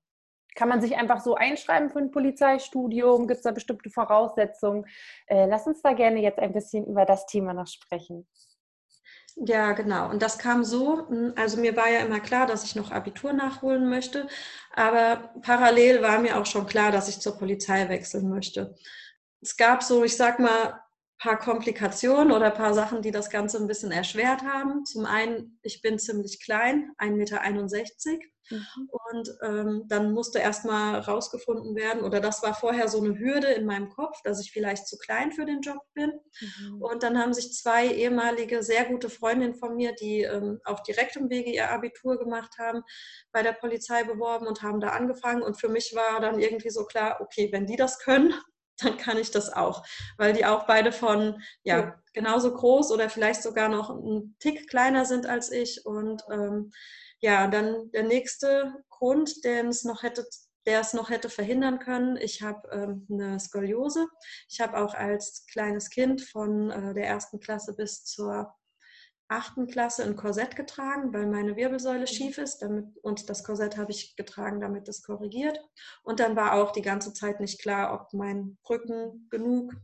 Kann 0.54 0.70
man 0.70 0.80
sich 0.80 0.96
einfach 0.96 1.20
so 1.20 1.34
einschreiben 1.34 1.90
für 1.90 1.98
ein 1.98 2.10
Polizeistudium? 2.10 3.26
Gibt 3.26 3.38
es 3.38 3.42
da 3.42 3.52
bestimmte 3.52 3.90
Voraussetzungen? 3.90 4.86
Äh, 5.26 5.46
lass 5.46 5.66
uns 5.66 5.82
da 5.82 5.92
gerne 5.92 6.20
jetzt 6.20 6.38
ein 6.38 6.52
bisschen 6.52 6.86
über 6.86 7.04
das 7.04 7.26
Thema 7.26 7.52
noch 7.52 7.66
sprechen. 7.66 8.26
Ja, 9.38 9.72
genau. 9.72 10.08
Und 10.10 10.22
das 10.22 10.38
kam 10.38 10.64
so, 10.64 11.06
hm, 11.08 11.34
also 11.36 11.58
mir 11.60 11.76
war 11.76 11.90
ja 11.90 12.00
immer 12.00 12.20
klar, 12.20 12.46
dass 12.46 12.64
ich 12.64 12.74
noch 12.74 12.90
Abitur 12.90 13.32
nachholen 13.34 13.88
möchte, 13.88 14.26
aber 14.74 15.30
parallel 15.42 16.00
war 16.02 16.18
mir 16.18 16.38
auch 16.38 16.46
schon 16.46 16.66
klar, 16.66 16.90
dass 16.90 17.08
ich 17.08 17.20
zur 17.20 17.36
Polizei 17.36 17.88
wechseln 17.90 18.30
möchte. 18.30 18.74
Es 19.42 19.56
gab 19.56 19.82
so, 19.82 20.04
ich 20.04 20.16
sag 20.16 20.38
mal, 20.40 20.80
paar 21.18 21.38
Komplikationen 21.38 22.30
oder 22.30 22.46
ein 22.46 22.54
paar 22.54 22.74
Sachen, 22.74 23.02
die 23.02 23.10
das 23.10 23.30
Ganze 23.30 23.58
ein 23.58 23.66
bisschen 23.66 23.90
erschwert 23.90 24.42
haben. 24.42 24.84
Zum 24.84 25.06
einen, 25.06 25.58
ich 25.62 25.80
bin 25.80 25.98
ziemlich 25.98 26.42
klein, 26.42 26.90
1,61 26.98 27.10
Meter. 27.16 28.26
Mhm. 28.50 28.90
Und 29.10 29.38
ähm, 29.42 29.84
dann 29.88 30.12
musste 30.12 30.38
erstmal 30.38 31.00
rausgefunden 31.00 31.74
werden, 31.74 32.02
oder 32.02 32.20
das 32.20 32.42
war 32.42 32.54
vorher 32.54 32.88
so 32.88 33.02
eine 33.02 33.18
Hürde 33.18 33.48
in 33.48 33.66
meinem 33.66 33.88
Kopf, 33.88 34.20
dass 34.22 34.40
ich 34.40 34.52
vielleicht 34.52 34.86
zu 34.86 34.98
klein 34.98 35.32
für 35.32 35.44
den 35.44 35.60
Job 35.60 35.80
bin. 35.94 36.12
Mhm. 36.40 36.82
Und 36.82 37.02
dann 37.02 37.18
haben 37.18 37.34
sich 37.34 37.52
zwei 37.54 37.88
ehemalige, 37.88 38.62
sehr 38.62 38.84
gute 38.84 39.10
Freundinnen 39.10 39.56
von 39.56 39.74
mir, 39.74 39.94
die 39.94 40.22
ähm, 40.22 40.60
auf 40.64 40.82
direktem 40.82 41.28
Wege 41.30 41.50
ihr 41.50 41.70
Abitur 41.70 42.18
gemacht 42.18 42.56
haben, 42.58 42.82
bei 43.32 43.42
der 43.42 43.52
Polizei 43.52 44.04
beworben 44.04 44.46
und 44.46 44.62
haben 44.62 44.80
da 44.80 44.90
angefangen. 44.90 45.42
Und 45.42 45.58
für 45.60 45.68
mich 45.68 45.94
war 45.94 46.20
dann 46.20 46.38
irgendwie 46.38 46.70
so 46.70 46.84
klar, 46.84 47.20
okay, 47.20 47.48
wenn 47.52 47.66
die 47.66 47.76
das 47.76 47.98
können, 47.98 48.34
dann 48.80 48.96
kann 48.96 49.18
ich 49.18 49.30
das 49.30 49.52
auch, 49.52 49.84
weil 50.18 50.32
die 50.32 50.44
auch 50.44 50.66
beide 50.66 50.92
von 50.92 51.42
ja, 51.62 51.98
genauso 52.12 52.52
groß 52.52 52.92
oder 52.92 53.10
vielleicht 53.10 53.42
sogar 53.42 53.68
noch 53.68 53.90
einen 53.90 54.36
Tick 54.38 54.68
kleiner 54.68 55.04
sind 55.04 55.26
als 55.26 55.50
ich. 55.50 55.84
Und 55.86 56.22
ähm, 56.30 56.72
ja, 57.20 57.46
dann 57.46 57.90
der 57.92 58.04
nächste 58.04 58.74
Grund, 58.90 59.44
den 59.44 59.68
es 59.68 59.84
noch 59.84 60.02
hätte, 60.02 60.26
der 60.66 60.80
es 60.80 60.92
noch 60.92 61.10
hätte 61.10 61.28
verhindern 61.30 61.78
können. 61.78 62.16
Ich 62.16 62.42
habe 62.42 62.68
ähm, 62.72 63.06
eine 63.10 63.38
Skoliose. 63.38 64.06
Ich 64.48 64.60
habe 64.60 64.78
auch 64.78 64.94
als 64.94 65.46
kleines 65.50 65.90
Kind 65.90 66.22
von 66.22 66.70
äh, 66.70 66.94
der 66.94 67.06
ersten 67.06 67.40
Klasse 67.40 67.74
bis 67.74 68.04
zur 68.04 68.54
achten 69.28 69.66
Klasse 69.66 70.04
ein 70.04 70.16
Korsett 70.16 70.56
getragen, 70.56 71.12
weil 71.12 71.26
meine 71.26 71.56
Wirbelsäule 71.56 72.00
mhm. 72.00 72.06
schief 72.06 72.38
ist. 72.38 72.58
Damit, 72.58 72.96
und 73.02 73.28
das 73.28 73.44
Korsett 73.44 73.76
habe 73.76 73.90
ich 73.90 74.16
getragen, 74.16 74.60
damit 74.60 74.88
es 74.88 75.02
korrigiert. 75.02 75.60
Und 76.02 76.20
dann 76.20 76.36
war 76.36 76.54
auch 76.54 76.72
die 76.72 76.82
ganze 76.82 77.12
Zeit 77.12 77.40
nicht 77.40 77.60
klar, 77.60 77.92
ob 77.92 78.12
mein 78.12 78.58
Rücken 78.68 79.28
genug 79.30 79.74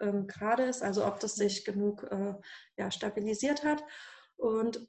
ähm, 0.00 0.26
gerade 0.26 0.64
ist, 0.64 0.82
also 0.82 1.06
ob 1.06 1.20
das 1.20 1.34
sich 1.34 1.64
genug 1.64 2.04
äh, 2.10 2.34
ja, 2.76 2.90
stabilisiert 2.90 3.64
hat. 3.64 3.84
Und 4.36 4.86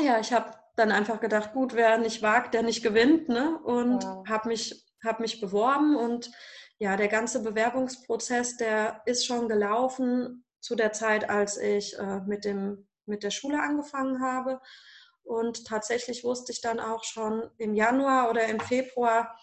ja, 0.00 0.18
ich 0.18 0.32
habe 0.32 0.54
dann 0.76 0.90
einfach 0.90 1.20
gedacht, 1.20 1.52
gut, 1.52 1.74
wer 1.74 1.98
nicht 1.98 2.22
wagt, 2.22 2.54
der 2.54 2.62
nicht 2.62 2.82
gewinnt. 2.82 3.28
Ne? 3.28 3.58
Und 3.62 4.04
wow. 4.04 4.26
habe 4.28 4.48
mich, 4.48 4.86
hab 5.04 5.20
mich 5.20 5.40
beworben 5.40 5.96
und 5.96 6.30
ja, 6.78 6.96
der 6.96 7.08
ganze 7.08 7.42
Bewerbungsprozess, 7.42 8.56
der 8.56 9.02
ist 9.06 9.24
schon 9.24 9.48
gelaufen 9.48 10.44
zu 10.62 10.76
der 10.76 10.92
Zeit, 10.92 11.28
als 11.28 11.58
ich 11.58 11.98
äh, 11.98 12.20
mit, 12.20 12.44
dem, 12.44 12.86
mit 13.04 13.22
der 13.22 13.30
Schule 13.30 13.60
angefangen 13.60 14.22
habe. 14.22 14.60
Und 15.24 15.66
tatsächlich 15.66 16.24
wusste 16.24 16.52
ich 16.52 16.60
dann 16.60 16.80
auch 16.80 17.04
schon 17.04 17.50
im 17.58 17.74
Januar 17.74 18.30
oder 18.30 18.46
im 18.46 18.60
Februar, 18.60 19.36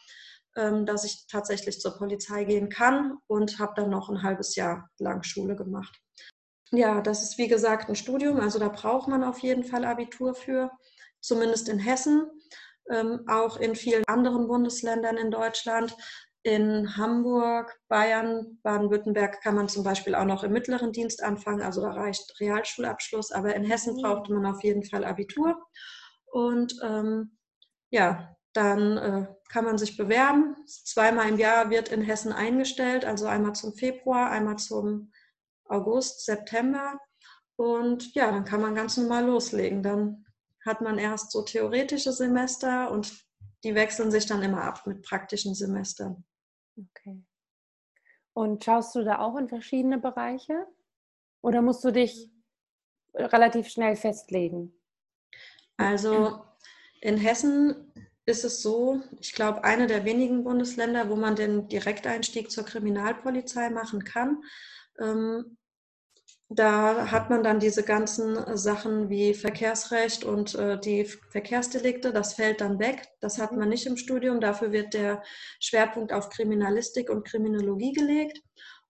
ähm, 0.56 0.86
dass 0.86 1.04
ich 1.04 1.28
tatsächlich 1.28 1.80
zur 1.80 1.98
Polizei 1.98 2.46
gehen 2.46 2.70
kann 2.70 3.18
und 3.28 3.60
habe 3.60 3.74
dann 3.76 3.90
noch 3.90 4.10
ein 4.10 4.24
halbes 4.24 4.56
Jahr 4.56 4.90
lang 4.98 5.24
Schule 5.24 5.56
gemacht. 5.56 6.02
Ja, 6.72 7.02
das 7.02 7.24
ist 7.24 7.38
wie 7.38 7.48
gesagt 7.48 7.90
ein 7.90 7.96
Studium, 7.96 8.40
also 8.40 8.60
da 8.60 8.70
braucht 8.70 9.08
man 9.08 9.24
auf 9.24 9.40
jeden 9.40 9.64
Fall 9.64 9.86
Abitur 9.86 10.36
für, 10.36 10.72
zumindest 11.20 11.68
in 11.68 11.80
Hessen, 11.80 12.30
ähm, 12.92 13.26
auch 13.28 13.58
in 13.58 13.76
vielen 13.76 14.04
anderen 14.08 14.48
Bundesländern 14.48 15.18
in 15.18 15.32
Deutschland. 15.32 15.96
In 16.50 16.98
Hamburg, 16.98 17.80
Bayern, 17.90 18.58
Baden-Württemberg 18.64 19.40
kann 19.44 19.54
man 19.54 19.70
zum 19.70 19.84
Beispiel 19.84 20.16
auch 20.16 20.26
noch 20.26 20.44
im 20.44 20.52
mittleren 20.52 20.92
Dienst 20.92 21.22
anfangen, 21.22 21.62
also 21.62 21.80
da 21.82 21.92
reicht 21.92 22.40
Realschulabschluss, 22.40 23.32
aber 23.32 23.56
in 23.56 23.64
Hessen 23.64 23.98
mhm. 23.98 24.02
brauchte 24.02 24.34
man 24.34 24.48
auf 24.48 24.64
jeden 24.64 24.84
Fall 24.84 25.06
Abitur. 25.06 25.62
Und 26.26 26.74
ähm, 26.84 27.38
ja, 27.92 28.36
dann 28.54 28.98
äh, 28.98 29.28
kann 29.50 29.64
man 29.64 29.78
sich 29.78 29.96
bewerben. 29.96 30.56
Zweimal 30.66 31.30
im 31.30 31.38
Jahr 31.38 31.70
wird 31.70 31.90
in 31.90 32.02
Hessen 32.02 32.34
eingestellt, 32.34 33.06
also 33.06 33.28
einmal 33.28 33.54
zum 33.54 33.76
Februar, 33.76 34.32
einmal 34.32 34.56
zum 34.56 35.12
August, 35.66 36.26
September. 36.26 37.00
Und 37.58 38.16
ja, 38.16 38.32
dann 38.32 38.46
kann 38.46 38.62
man 38.62 38.74
ganz 38.74 38.98
normal 38.98 39.28
loslegen. 39.28 39.84
Dann 39.84 40.26
hat 40.66 40.82
man 40.82 40.98
erst 40.98 41.32
so 41.32 41.44
theoretische 41.44 42.12
Semester 42.12 42.90
und 42.90 43.24
die 43.64 43.76
wechseln 43.76 44.10
sich 44.10 44.26
dann 44.26 44.42
immer 44.42 44.64
ab 44.64 44.88
mit 44.88 45.04
praktischen 45.04 45.54
Semestern. 45.54 46.26
Okay. 46.80 47.24
Und 48.34 48.64
schaust 48.64 48.96
du 48.96 49.04
da 49.04 49.20
auch 49.20 49.36
in 49.38 49.50
verschiedene 49.50 49.98
Bereiche? 49.98 50.66
Oder 51.42 51.62
musst 51.62 51.84
du 51.84 51.92
dich 51.92 52.30
relativ 53.14 53.68
schnell 53.68 53.96
festlegen? 53.96 54.74
Also 55.78 56.44
in 57.02 57.18
Hessen 57.18 57.92
ist 58.26 58.44
es 58.44 58.62
so, 58.62 59.02
ich 59.20 59.34
glaube, 59.34 59.64
eine 59.64 59.88
der 59.88 60.06
wenigen 60.06 60.44
Bundesländer, 60.44 61.10
wo 61.10 61.16
man 61.16 61.36
den 61.36 61.68
Direkteinstieg 61.68 62.52
zur 62.52 62.66
Kriminalpolizei 62.66 63.70
machen 63.70 64.04
kann. 64.04 64.44
Ähm, 65.00 65.58
da 66.52 67.12
hat 67.12 67.30
man 67.30 67.44
dann 67.44 67.60
diese 67.60 67.84
ganzen 67.84 68.58
Sachen 68.58 69.10
wie 69.10 69.36
Verkehrsrecht 69.36 70.24
und 70.24 70.56
äh, 70.56 70.80
die 70.80 71.06
Verkehrsdelikte, 71.06 72.12
das 72.12 72.34
fällt 72.34 72.62
dann 72.62 72.80
weg. 72.80 73.08
Das 73.22 73.38
hat 73.38 73.52
man 73.52 73.70
nicht 73.70 73.86
im 73.86 73.98
Studium. 73.98 74.42
Dafür 74.42 74.72
wird 74.72 74.96
der 74.96 75.22
Schwerpunkt 75.60 76.12
auf 76.12 76.30
Kriminalistik 76.30 77.12
und 77.12 77.24
Kriminologie 77.24 77.94
gelegt. 77.94 78.42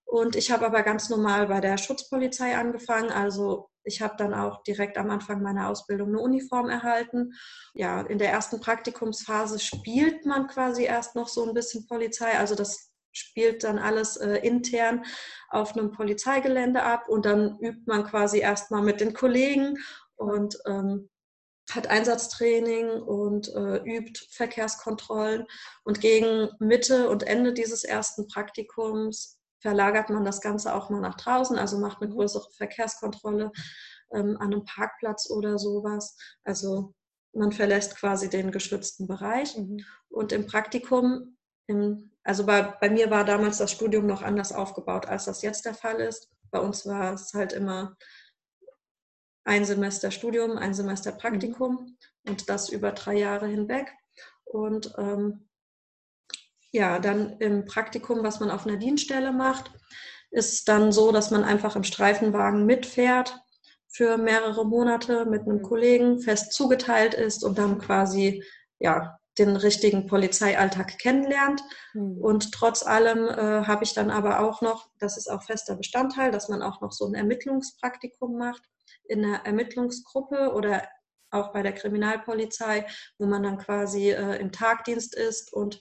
Und 0.06 0.36
ich 0.36 0.50
habe 0.50 0.66
aber 0.66 0.82
ganz 0.82 1.10
normal 1.10 1.48
bei 1.48 1.60
der 1.60 1.76
Schutzpolizei 1.76 2.56
angefangen, 2.56 3.10
also 3.10 3.70
ich 3.84 4.02
habe 4.02 4.14
dann 4.18 4.34
auch 4.34 4.62
direkt 4.62 4.98
am 4.98 5.10
Anfang 5.10 5.42
meiner 5.42 5.68
Ausbildung 5.68 6.08
eine 6.08 6.20
Uniform 6.20 6.68
erhalten. 6.68 7.32
Ja, 7.74 8.02
in 8.02 8.18
der 8.18 8.30
ersten 8.30 8.60
Praktikumsphase 8.60 9.58
spielt 9.58 10.26
man 10.26 10.48
quasi 10.48 10.84
erst 10.84 11.14
noch 11.14 11.28
so 11.28 11.46
ein 11.46 11.54
bisschen 11.54 11.86
Polizei. 11.86 12.38
Also 12.38 12.54
das 12.54 12.89
spielt 13.12 13.64
dann 13.64 13.78
alles 13.78 14.16
äh, 14.16 14.36
intern 14.36 15.04
auf 15.48 15.76
einem 15.76 15.90
Polizeigelände 15.90 16.82
ab 16.82 17.08
und 17.08 17.26
dann 17.26 17.58
übt 17.60 17.82
man 17.86 18.04
quasi 18.04 18.38
erstmal 18.38 18.82
mit 18.82 19.00
den 19.00 19.14
Kollegen 19.14 19.78
und 20.16 20.58
ähm, 20.66 21.08
hat 21.70 21.86
Einsatztraining 21.86 23.02
und 23.02 23.48
äh, 23.54 23.76
übt 23.84 24.20
Verkehrskontrollen. 24.30 25.46
Und 25.84 26.00
gegen 26.00 26.50
Mitte 26.58 27.08
und 27.08 27.22
Ende 27.22 27.52
dieses 27.52 27.84
ersten 27.84 28.26
Praktikums 28.28 29.38
verlagert 29.60 30.10
man 30.10 30.24
das 30.24 30.40
Ganze 30.40 30.74
auch 30.74 30.90
mal 30.90 31.00
nach 31.00 31.16
draußen, 31.16 31.58
also 31.58 31.78
macht 31.78 32.00
eine 32.00 32.10
mhm. 32.10 32.16
größere 32.16 32.50
Verkehrskontrolle 32.56 33.52
ähm, 34.12 34.36
an 34.38 34.52
einem 34.52 34.64
Parkplatz 34.64 35.30
oder 35.30 35.58
sowas. 35.58 36.16
Also 36.44 36.94
man 37.32 37.52
verlässt 37.52 37.96
quasi 37.96 38.28
den 38.28 38.50
geschützten 38.50 39.06
Bereich. 39.06 39.56
Mhm. 39.56 39.84
Und 40.08 40.32
im 40.32 40.46
Praktikum, 40.46 41.36
also 42.22 42.46
bei, 42.46 42.62
bei 42.62 42.90
mir 42.90 43.10
war 43.10 43.24
damals 43.24 43.58
das 43.58 43.72
Studium 43.72 44.06
noch 44.06 44.22
anders 44.22 44.52
aufgebaut, 44.52 45.06
als 45.06 45.24
das 45.24 45.42
jetzt 45.42 45.64
der 45.64 45.74
Fall 45.74 46.00
ist. 46.00 46.30
Bei 46.50 46.60
uns 46.60 46.86
war 46.86 47.14
es 47.14 47.32
halt 47.32 47.52
immer 47.52 47.96
ein 49.44 49.64
Semester 49.64 50.10
Studium, 50.10 50.58
ein 50.58 50.74
Semester 50.74 51.12
Praktikum 51.12 51.72
mhm. 51.74 51.96
und 52.30 52.48
das 52.48 52.68
über 52.68 52.92
drei 52.92 53.14
Jahre 53.14 53.46
hinweg. 53.46 53.92
Und 54.44 54.92
ähm, 54.98 55.48
ja, 56.72 56.98
dann 56.98 57.38
im 57.38 57.64
Praktikum, 57.64 58.22
was 58.22 58.40
man 58.40 58.50
auf 58.50 58.66
einer 58.66 58.76
Dienststelle 58.76 59.32
macht, 59.32 59.70
ist 60.30 60.68
dann 60.68 60.92
so, 60.92 61.10
dass 61.10 61.30
man 61.30 61.42
einfach 61.42 61.74
im 61.74 61.84
Streifenwagen 61.84 62.64
mitfährt 62.64 63.36
für 63.88 64.18
mehrere 64.18 64.64
Monate 64.64 65.24
mit 65.24 65.42
einem 65.42 65.62
Kollegen 65.62 66.20
fest 66.20 66.52
zugeteilt 66.52 67.14
ist 67.14 67.42
und 67.42 67.58
dann 67.58 67.78
quasi 67.78 68.44
ja 68.78 69.19
den 69.40 69.56
richtigen 69.56 70.06
Polizeialltag 70.06 70.98
kennenlernt. 70.98 71.62
Mhm. 71.94 72.18
Und 72.18 72.52
trotz 72.52 72.84
allem 72.84 73.26
äh, 73.26 73.66
habe 73.66 73.84
ich 73.84 73.94
dann 73.94 74.10
aber 74.10 74.40
auch 74.40 74.60
noch, 74.60 74.88
das 74.98 75.16
ist 75.16 75.28
auch 75.28 75.42
fester 75.42 75.76
Bestandteil, 75.76 76.30
dass 76.30 76.48
man 76.48 76.62
auch 76.62 76.80
noch 76.80 76.92
so 76.92 77.06
ein 77.06 77.14
Ermittlungspraktikum 77.14 78.36
macht 78.38 78.62
in 79.04 79.24
einer 79.24 79.44
Ermittlungsgruppe 79.44 80.52
oder 80.54 80.86
auch 81.30 81.52
bei 81.52 81.62
der 81.62 81.72
Kriminalpolizei, 81.72 82.86
wo 83.18 83.26
man 83.26 83.42
dann 83.42 83.58
quasi 83.58 84.10
äh, 84.10 84.36
im 84.36 84.52
Tagdienst 84.52 85.14
ist 85.14 85.52
und 85.52 85.80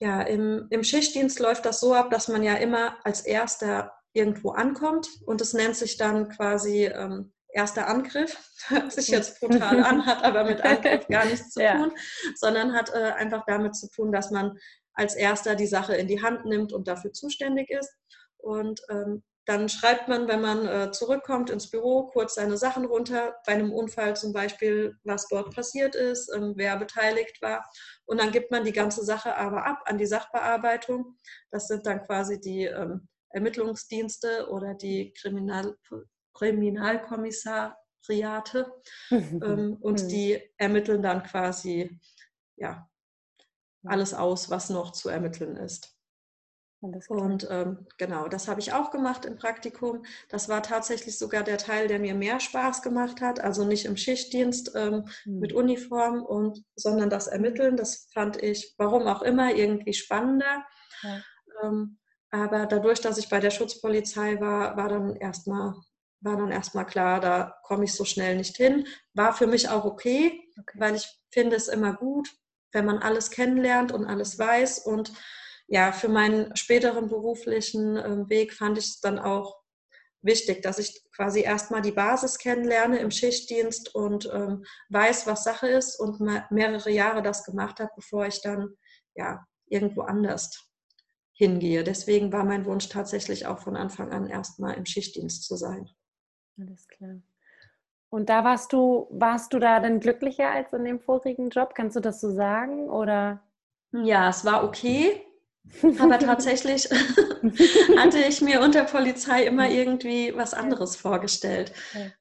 ja, 0.00 0.20
im, 0.22 0.66
im 0.70 0.82
Schichtdienst 0.82 1.38
läuft 1.38 1.64
das 1.64 1.78
so 1.78 1.94
ab, 1.94 2.10
dass 2.10 2.26
man 2.26 2.42
ja 2.42 2.54
immer 2.54 2.96
als 3.04 3.20
Erster 3.20 3.92
irgendwo 4.12 4.50
ankommt 4.50 5.08
und 5.26 5.40
es 5.40 5.54
nennt 5.54 5.76
sich 5.76 5.96
dann 5.96 6.28
quasi 6.28 6.86
ähm, 6.86 7.31
erster 7.52 7.88
Angriff. 7.88 8.36
Hört 8.68 8.92
sich 8.92 9.08
jetzt 9.08 9.40
brutal 9.40 9.82
an, 9.82 10.06
hat 10.06 10.24
aber 10.24 10.44
mit 10.44 10.62
Angriff 10.62 11.06
gar 11.08 11.24
nichts 11.24 11.50
zu 11.52 11.60
tun, 11.60 11.92
ja. 11.94 12.30
sondern 12.36 12.74
hat 12.74 12.90
äh, 12.90 13.12
einfach 13.12 13.44
damit 13.46 13.76
zu 13.76 13.88
tun, 13.90 14.12
dass 14.12 14.30
man 14.30 14.58
als 14.94 15.14
Erster 15.14 15.54
die 15.54 15.66
Sache 15.66 15.94
in 15.94 16.08
die 16.08 16.22
Hand 16.22 16.44
nimmt 16.44 16.72
und 16.72 16.88
dafür 16.88 17.12
zuständig 17.12 17.70
ist. 17.70 17.90
Und 18.38 18.80
ähm, 18.90 19.22
dann 19.46 19.68
schreibt 19.68 20.06
man, 20.08 20.28
wenn 20.28 20.40
man 20.40 20.68
äh, 20.68 20.90
zurückkommt 20.92 21.50
ins 21.50 21.68
Büro, 21.68 22.06
kurz 22.06 22.36
seine 22.36 22.56
Sachen 22.56 22.84
runter, 22.84 23.34
bei 23.44 23.52
einem 23.52 23.72
Unfall 23.72 24.14
zum 24.14 24.32
Beispiel, 24.32 24.96
was 25.02 25.26
dort 25.28 25.54
passiert 25.54 25.96
ist, 25.96 26.32
ähm, 26.34 26.52
wer 26.56 26.76
beteiligt 26.76 27.42
war. 27.42 27.68
Und 28.04 28.20
dann 28.20 28.30
gibt 28.30 28.52
man 28.52 28.64
die 28.64 28.72
ganze 28.72 29.04
Sache 29.04 29.36
aber 29.36 29.66
ab 29.66 29.82
an 29.86 29.98
die 29.98 30.06
Sachbearbeitung. 30.06 31.16
Das 31.50 31.66
sind 31.66 31.86
dann 31.86 32.06
quasi 32.06 32.40
die 32.40 32.66
ähm, 32.66 33.08
Ermittlungsdienste 33.30 34.48
oder 34.48 34.74
die 34.74 35.12
Kriminal 35.20 35.76
Kriminalkommissariate. 36.34 38.72
ähm, 39.10 39.76
und 39.80 40.02
mhm. 40.02 40.08
die 40.08 40.42
ermitteln 40.56 41.02
dann 41.02 41.22
quasi 41.22 42.00
ja, 42.56 42.88
alles 43.84 44.14
aus, 44.14 44.50
was 44.50 44.70
noch 44.70 44.92
zu 44.92 45.08
ermitteln 45.08 45.56
ist. 45.56 45.96
Und 47.08 47.46
ähm, 47.48 47.86
genau, 47.96 48.26
das 48.26 48.48
habe 48.48 48.58
ich 48.58 48.72
auch 48.72 48.90
gemacht 48.90 49.24
im 49.24 49.36
Praktikum. 49.36 50.04
Das 50.28 50.48
war 50.48 50.64
tatsächlich 50.64 51.16
sogar 51.16 51.44
der 51.44 51.58
Teil, 51.58 51.86
der 51.86 52.00
mir 52.00 52.14
mehr 52.14 52.40
Spaß 52.40 52.82
gemacht 52.82 53.20
hat. 53.20 53.38
Also 53.38 53.64
nicht 53.64 53.84
im 53.84 53.96
Schichtdienst 53.96 54.72
ähm, 54.74 55.04
mhm. 55.24 55.38
mit 55.38 55.52
Uniform, 55.52 56.24
und, 56.24 56.64
sondern 56.74 57.08
das 57.08 57.28
Ermitteln. 57.28 57.76
Das 57.76 58.08
fand 58.12 58.42
ich, 58.42 58.74
warum 58.78 59.06
auch 59.06 59.22
immer, 59.22 59.54
irgendwie 59.54 59.92
spannender. 59.92 60.64
Ja. 61.02 61.22
Ähm, 61.62 61.98
aber 62.30 62.66
dadurch, 62.66 63.00
dass 63.00 63.18
ich 63.18 63.28
bei 63.28 63.38
der 63.38 63.50
Schutzpolizei 63.50 64.40
war, 64.40 64.76
war 64.76 64.88
dann 64.88 65.14
erstmal 65.14 65.74
war 66.22 66.36
dann 66.36 66.50
erstmal 66.50 66.86
klar, 66.86 67.20
da 67.20 67.56
komme 67.64 67.84
ich 67.84 67.94
so 67.94 68.04
schnell 68.04 68.36
nicht 68.36 68.56
hin. 68.56 68.86
War 69.14 69.34
für 69.34 69.46
mich 69.46 69.68
auch 69.68 69.84
okay, 69.84 70.40
okay, 70.58 70.78
weil 70.78 70.94
ich 70.94 71.06
finde 71.30 71.56
es 71.56 71.68
immer 71.68 71.94
gut, 71.94 72.30
wenn 72.72 72.86
man 72.86 72.98
alles 72.98 73.30
kennenlernt 73.30 73.92
und 73.92 74.06
alles 74.06 74.38
weiß 74.38 74.80
und 74.80 75.12
ja, 75.66 75.92
für 75.92 76.08
meinen 76.08 76.54
späteren 76.56 77.08
beruflichen 77.08 77.96
ähm, 77.96 78.28
Weg 78.28 78.52
fand 78.52 78.78
ich 78.78 78.86
es 78.86 79.00
dann 79.00 79.18
auch 79.18 79.62
wichtig, 80.20 80.62
dass 80.62 80.78
ich 80.78 81.02
quasi 81.14 81.40
erstmal 81.40 81.82
die 81.82 81.92
Basis 81.92 82.38
kennenlerne 82.38 82.98
im 82.98 83.10
Schichtdienst 83.10 83.94
und 83.94 84.30
ähm, 84.32 84.64
weiß, 84.90 85.26
was 85.26 85.44
Sache 85.44 85.68
ist 85.68 85.98
und 85.98 86.20
mehrere 86.50 86.90
Jahre 86.90 87.22
das 87.22 87.44
gemacht 87.44 87.80
habe, 87.80 87.90
bevor 87.96 88.26
ich 88.26 88.40
dann 88.42 88.74
ja 89.14 89.44
irgendwo 89.66 90.02
anders 90.02 90.70
hingehe. 91.32 91.82
Deswegen 91.82 92.32
war 92.32 92.44
mein 92.44 92.66
Wunsch 92.66 92.88
tatsächlich 92.88 93.46
auch 93.46 93.58
von 93.58 93.76
Anfang 93.76 94.12
an 94.12 94.28
erstmal 94.28 94.74
im 94.74 94.86
Schichtdienst 94.86 95.44
zu 95.44 95.56
sein. 95.56 95.88
Alles 96.58 96.86
klar. 96.88 97.16
Und 98.10 98.28
da 98.28 98.44
warst 98.44 98.72
du, 98.72 99.06
warst 99.10 99.54
du 99.54 99.58
da 99.58 99.80
denn 99.80 99.98
glücklicher 99.98 100.50
als 100.50 100.72
in 100.72 100.84
dem 100.84 101.00
vorigen 101.00 101.48
Job? 101.48 101.74
Kannst 101.74 101.96
du 101.96 102.00
das 102.00 102.20
so 102.20 102.30
sagen? 102.30 102.90
Oder? 102.90 103.42
Ja, 103.92 104.28
es 104.28 104.44
war 104.44 104.64
okay. 104.64 105.22
Aber 105.98 106.18
tatsächlich 106.18 106.84
hatte 107.96 108.18
ich 108.18 108.42
mir 108.42 108.60
unter 108.60 108.84
Polizei 108.84 109.44
immer 109.44 109.70
irgendwie 109.70 110.36
was 110.36 110.54
anderes 110.54 110.96
vorgestellt. 110.96 111.72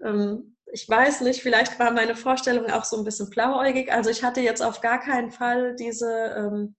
Ähm, 0.02 0.56
ich 0.72 0.88
weiß 0.88 1.22
nicht, 1.22 1.42
vielleicht 1.42 1.78
war 1.80 1.92
meine 1.92 2.16
Vorstellung 2.16 2.72
auch 2.72 2.86
so 2.86 2.98
ein 2.98 3.04
bisschen 3.04 3.30
blauäugig. 3.30 3.92
Also 3.92 4.10
ich 4.10 4.24
hatte 4.24 4.42
jetzt 4.42 4.62
auf 4.62 4.80
gar 4.80 5.00
keinen 5.00 5.32
Fall 5.32 5.76
diese 5.76 6.36
ähm, 6.38 6.76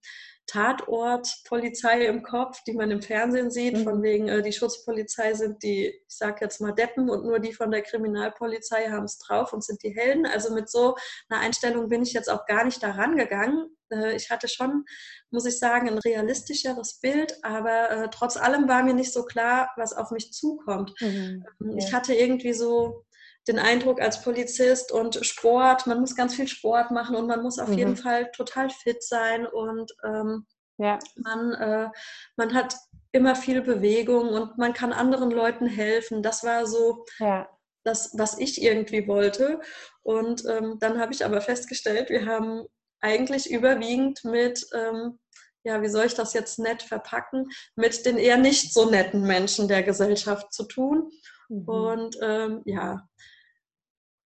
Tatort-Polizei 0.47 2.05
im 2.05 2.21
Kopf, 2.21 2.63
die 2.65 2.73
man 2.73 2.91
im 2.91 3.01
Fernsehen 3.01 3.49
sieht, 3.49 3.77
mhm. 3.77 3.83
von 3.83 4.03
wegen 4.03 4.27
äh, 4.27 4.41
die 4.41 4.51
Schutzpolizei 4.51 5.33
sind 5.33 5.63
die, 5.63 5.87
ich 5.87 6.03
sag 6.07 6.41
jetzt 6.41 6.59
mal 6.59 6.73
Deppen 6.73 7.09
und 7.09 7.25
nur 7.25 7.39
die 7.39 7.53
von 7.53 7.71
der 7.71 7.81
Kriminalpolizei 7.81 8.89
haben 8.89 9.05
es 9.05 9.17
drauf 9.19 9.53
und 9.53 9.63
sind 9.63 9.81
die 9.83 9.95
Helden. 9.95 10.25
Also 10.25 10.53
mit 10.53 10.69
so 10.69 10.95
einer 11.29 11.39
Einstellung 11.39 11.87
bin 11.89 12.03
ich 12.03 12.13
jetzt 12.13 12.29
auch 12.29 12.45
gar 12.45 12.65
nicht 12.65 12.83
daran 12.83 13.15
gegangen. 13.15 13.69
Äh, 13.89 14.15
ich 14.15 14.29
hatte 14.29 14.47
schon, 14.49 14.85
muss 15.31 15.45
ich 15.45 15.59
sagen, 15.59 15.87
ein 15.89 15.97
realistischeres 15.97 16.99
Bild, 16.99 17.37
aber 17.43 17.91
äh, 17.91 18.09
trotz 18.11 18.35
allem 18.35 18.67
war 18.67 18.83
mir 18.83 18.93
nicht 18.93 19.13
so 19.13 19.23
klar, 19.23 19.71
was 19.77 19.93
auf 19.93 20.11
mich 20.11 20.33
zukommt. 20.33 20.93
Mhm. 20.99 21.45
Ähm, 21.61 21.77
ich 21.77 21.93
hatte 21.93 22.13
irgendwie 22.13 22.53
so 22.53 23.05
den 23.47 23.59
Eindruck 23.59 24.01
als 24.01 24.21
Polizist 24.21 24.91
und 24.91 25.25
Sport, 25.25 25.85
man 25.87 25.99
muss 25.99 26.15
ganz 26.15 26.35
viel 26.35 26.47
Sport 26.47 26.91
machen 26.91 27.15
und 27.15 27.27
man 27.27 27.43
muss 27.43 27.59
auf 27.59 27.69
mhm. 27.69 27.77
jeden 27.77 27.95
Fall 27.97 28.31
total 28.31 28.69
fit 28.69 29.03
sein 29.03 29.45
und 29.45 29.91
ähm, 30.05 30.45
ja. 30.77 30.99
man, 31.15 31.53
äh, 31.53 31.89
man 32.37 32.53
hat 32.53 32.75
immer 33.11 33.35
viel 33.35 33.61
Bewegung 33.61 34.29
und 34.29 34.57
man 34.57 34.73
kann 34.73 34.91
anderen 34.91 35.31
Leuten 35.31 35.67
helfen. 35.67 36.23
Das 36.23 36.43
war 36.43 36.65
so 36.65 37.05
ja. 37.19 37.47
das, 37.83 38.11
was 38.17 38.39
ich 38.39 38.61
irgendwie 38.61 39.07
wollte. 39.07 39.61
Und 40.01 40.43
ähm, 40.49 40.77
dann 40.79 40.99
habe 40.99 41.13
ich 41.13 41.23
aber 41.23 41.39
festgestellt, 41.39 42.09
wir 42.09 42.25
haben 42.25 42.65
eigentlich 43.01 43.51
überwiegend 43.51 44.23
mit, 44.23 44.65
ähm, 44.73 45.19
ja, 45.63 45.81
wie 45.81 45.89
soll 45.89 46.05
ich 46.05 46.15
das 46.15 46.33
jetzt 46.33 46.59
nett 46.59 46.81
verpacken, 46.81 47.49
mit 47.75 48.05
den 48.05 48.17
eher 48.17 48.37
nicht 48.37 48.73
so 48.73 48.89
netten 48.89 49.21
Menschen 49.21 49.67
der 49.67 49.83
Gesellschaft 49.83 50.51
zu 50.51 50.63
tun. 50.63 51.11
Mhm. 51.49 51.67
Und 51.67 52.17
ähm, 52.21 52.61
ja, 52.65 53.07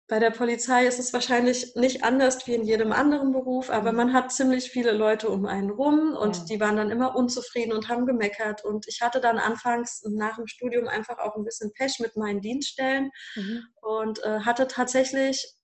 bei 0.07 0.19
der 0.19 0.31
Polizei 0.31 0.87
ist 0.87 0.99
es 0.99 1.15
wahrscheinlich 1.15 1.75
nicht 1.77 2.05
anders 2.05 2.47
wie 2.47 2.55
in 2.55 2.65
jedem 2.65 2.93
anderen 2.93 3.33
Beruf, 3.33 3.71
aber 3.71 3.91
mhm. 3.93 3.97
man 3.97 4.13
hat 4.13 4.33
ziemlich 4.33 4.71
viele 4.71 4.93
Leute 4.93 5.31
um 5.31 5.47
einen 5.47 5.71
rum 5.71 6.15
und 6.15 6.37
ja. 6.37 6.45
die 6.45 6.61
waren 6.61 6.77
dann 6.77 6.91
immer 6.91 7.17
unzufrieden 7.17 7.73
und 7.73 7.89
haben 7.89 8.05
gemeckert. 8.05 8.65
Und 8.65 8.87
ich 8.87 9.01
hatte 9.01 9.21
dann 9.21 9.39
anfangs 9.39 10.03
nach 10.11 10.37
dem 10.37 10.47
Studium 10.47 10.89
einfach 10.89 11.19
auch 11.19 11.37
ein 11.37 11.45
bisschen 11.45 11.73
Pech 11.73 12.01
mit 12.01 12.17
meinen 12.17 12.43
Dienststellen 12.43 13.11
mhm. 13.35 13.63
und 13.81 14.23
äh, 14.25 14.41
hatte 14.41 14.69
tatsächlich 14.69 15.55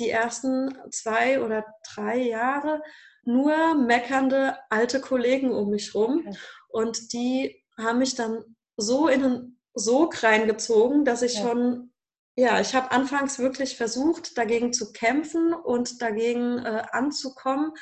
die 0.00 0.10
ersten 0.10 0.76
zwei 0.90 1.40
oder 1.40 1.64
drei 1.94 2.16
Jahre 2.16 2.82
nur 3.22 3.76
meckernde 3.76 4.56
alte 4.70 5.00
Kollegen 5.00 5.52
um 5.52 5.70
mich 5.70 5.94
rum. 5.94 6.24
Okay. 6.26 6.38
Und 6.68 7.12
die 7.12 7.62
haben 7.78 8.00
mich 8.00 8.16
dann 8.16 8.42
so 8.76 9.06
in 9.06 9.24
einen 9.24 9.60
Sog 9.74 10.20
reingezogen, 10.24 11.04
dass 11.04 11.22
ich 11.22 11.36
ja. 11.36 11.42
schon 11.42 11.93
ja, 12.36 12.60
ich 12.60 12.74
habe 12.74 12.90
anfangs 12.90 13.38
wirklich 13.38 13.76
versucht, 13.76 14.36
dagegen 14.36 14.72
zu 14.72 14.92
kämpfen 14.92 15.54
und 15.54 16.02
dagegen 16.02 16.58
äh, 16.58 16.82
anzukommen, 16.90 17.72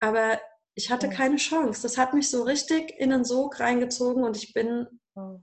aber 0.00 0.40
ich 0.74 0.92
hatte 0.92 1.08
keine 1.08 1.36
Chance. 1.36 1.82
Das 1.82 1.98
hat 1.98 2.14
mich 2.14 2.30
so 2.30 2.44
richtig 2.44 2.94
in 2.98 3.10
den 3.10 3.24
Sog 3.24 3.58
reingezogen 3.58 4.22
und 4.22 4.36
ich 4.36 4.52
bin 4.52 4.86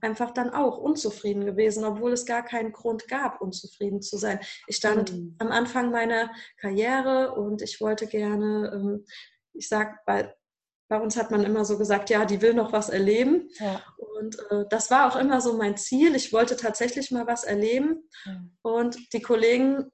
einfach 0.00 0.30
dann 0.30 0.50
auch 0.50 0.78
unzufrieden 0.78 1.44
gewesen, 1.44 1.84
obwohl 1.84 2.12
es 2.12 2.24
gar 2.24 2.42
keinen 2.42 2.72
Grund 2.72 3.08
gab, 3.08 3.40
unzufrieden 3.40 4.02
zu 4.02 4.16
sein. 4.16 4.40
Ich 4.66 4.76
stand 4.76 5.12
mhm. 5.12 5.36
am 5.38 5.48
Anfang 5.48 5.90
meiner 5.90 6.30
Karriere 6.58 7.34
und 7.34 7.62
ich 7.62 7.80
wollte 7.80 8.06
gerne, 8.06 8.72
ähm, 8.74 9.04
ich 9.52 9.68
sag, 9.68 10.04
bei, 10.06 10.34
bei 10.88 11.00
uns 11.00 11.16
hat 11.16 11.30
man 11.30 11.44
immer 11.44 11.64
so 11.64 11.78
gesagt, 11.78 12.10
ja, 12.10 12.24
die 12.24 12.40
will 12.40 12.54
noch 12.54 12.72
was 12.72 12.88
erleben. 12.88 13.48
Ja. 13.58 13.82
Und 13.96 14.38
äh, 14.50 14.64
das 14.70 14.90
war 14.90 15.10
auch 15.10 15.16
immer 15.16 15.40
so 15.40 15.54
mein 15.54 15.76
Ziel. 15.76 16.14
Ich 16.14 16.32
wollte 16.32 16.56
tatsächlich 16.56 17.10
mal 17.10 17.26
was 17.26 17.44
erleben. 17.44 18.08
Mhm. 18.24 18.56
Und 18.62 19.12
die 19.12 19.20
Kollegen, 19.20 19.90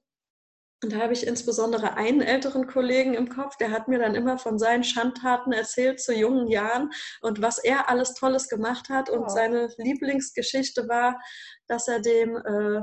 da 0.81 0.97
habe 0.97 1.13
ich 1.13 1.25
insbesondere 1.25 1.95
einen 1.95 2.21
älteren 2.21 2.67
Kollegen 2.67 3.15
im 3.15 3.29
Kopf, 3.29 3.57
der 3.57 3.71
hat 3.71 3.87
mir 3.87 3.99
dann 3.99 4.15
immer 4.15 4.37
von 4.37 4.59
seinen 4.59 4.83
Schandtaten 4.83 5.51
erzählt 5.51 5.99
zu 5.99 6.13
jungen 6.13 6.47
Jahren 6.47 6.91
und 7.21 7.41
was 7.41 7.57
er 7.57 7.89
alles 7.89 8.13
Tolles 8.13 8.47
gemacht 8.47 8.89
hat. 8.89 9.09
Und 9.09 9.23
oh. 9.23 9.29
seine 9.29 9.69
Lieblingsgeschichte 9.77 10.87
war, 10.87 11.19
dass 11.67 11.87
er 11.87 12.01
dem, 12.01 12.35
äh, 12.35 12.81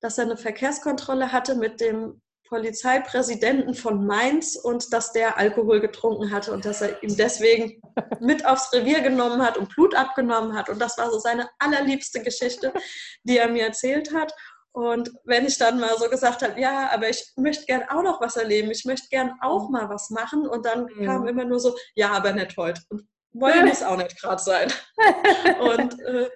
dass 0.00 0.16
er 0.16 0.24
eine 0.24 0.38
Verkehrskontrolle 0.38 1.30
hatte 1.30 1.56
mit 1.56 1.80
dem 1.80 2.22
Polizeipräsidenten 2.50 3.74
von 3.74 4.04
Mainz 4.04 4.56
und 4.56 4.92
dass 4.92 5.12
der 5.12 5.38
Alkohol 5.38 5.80
getrunken 5.80 6.32
hatte 6.32 6.52
und 6.52 6.64
dass 6.64 6.82
er 6.82 7.00
ihm 7.02 7.16
deswegen 7.16 7.80
mit 8.20 8.44
aufs 8.44 8.72
Revier 8.72 9.00
genommen 9.00 9.40
hat 9.40 9.56
und 9.56 9.72
Blut 9.74 9.94
abgenommen 9.94 10.54
hat. 10.54 10.68
Und 10.68 10.80
das 10.80 10.98
war 10.98 11.10
so 11.12 11.20
seine 11.20 11.48
allerliebste 11.60 12.20
Geschichte, 12.22 12.72
die 13.22 13.38
er 13.38 13.48
mir 13.48 13.66
erzählt 13.66 14.12
hat. 14.12 14.34
Und 14.72 15.12
wenn 15.24 15.46
ich 15.46 15.58
dann 15.58 15.78
mal 15.78 15.96
so 15.96 16.08
gesagt 16.08 16.42
habe, 16.42 16.60
ja, 16.60 16.90
aber 16.92 17.08
ich 17.08 17.32
möchte 17.36 17.66
gern 17.66 17.84
auch 17.88 18.02
noch 18.02 18.20
was 18.20 18.36
erleben, 18.36 18.70
ich 18.72 18.84
möchte 18.84 19.08
gern 19.10 19.32
auch 19.40 19.70
mal 19.70 19.88
was 19.88 20.10
machen. 20.10 20.46
Und 20.46 20.66
dann 20.66 20.86
mhm. 20.86 21.04
kam 21.06 21.28
immer 21.28 21.44
nur 21.44 21.60
so, 21.60 21.76
ja, 21.94 22.10
aber 22.10 22.32
nicht 22.32 22.56
heute. 22.56 22.82
Und 22.88 23.08
wollen 23.32 23.68
muss 23.68 23.82
auch 23.82 23.96
nicht 23.96 24.20
gerade 24.20 24.42
sein. 24.42 24.72
und 25.60 26.00
äh, 26.00 26.28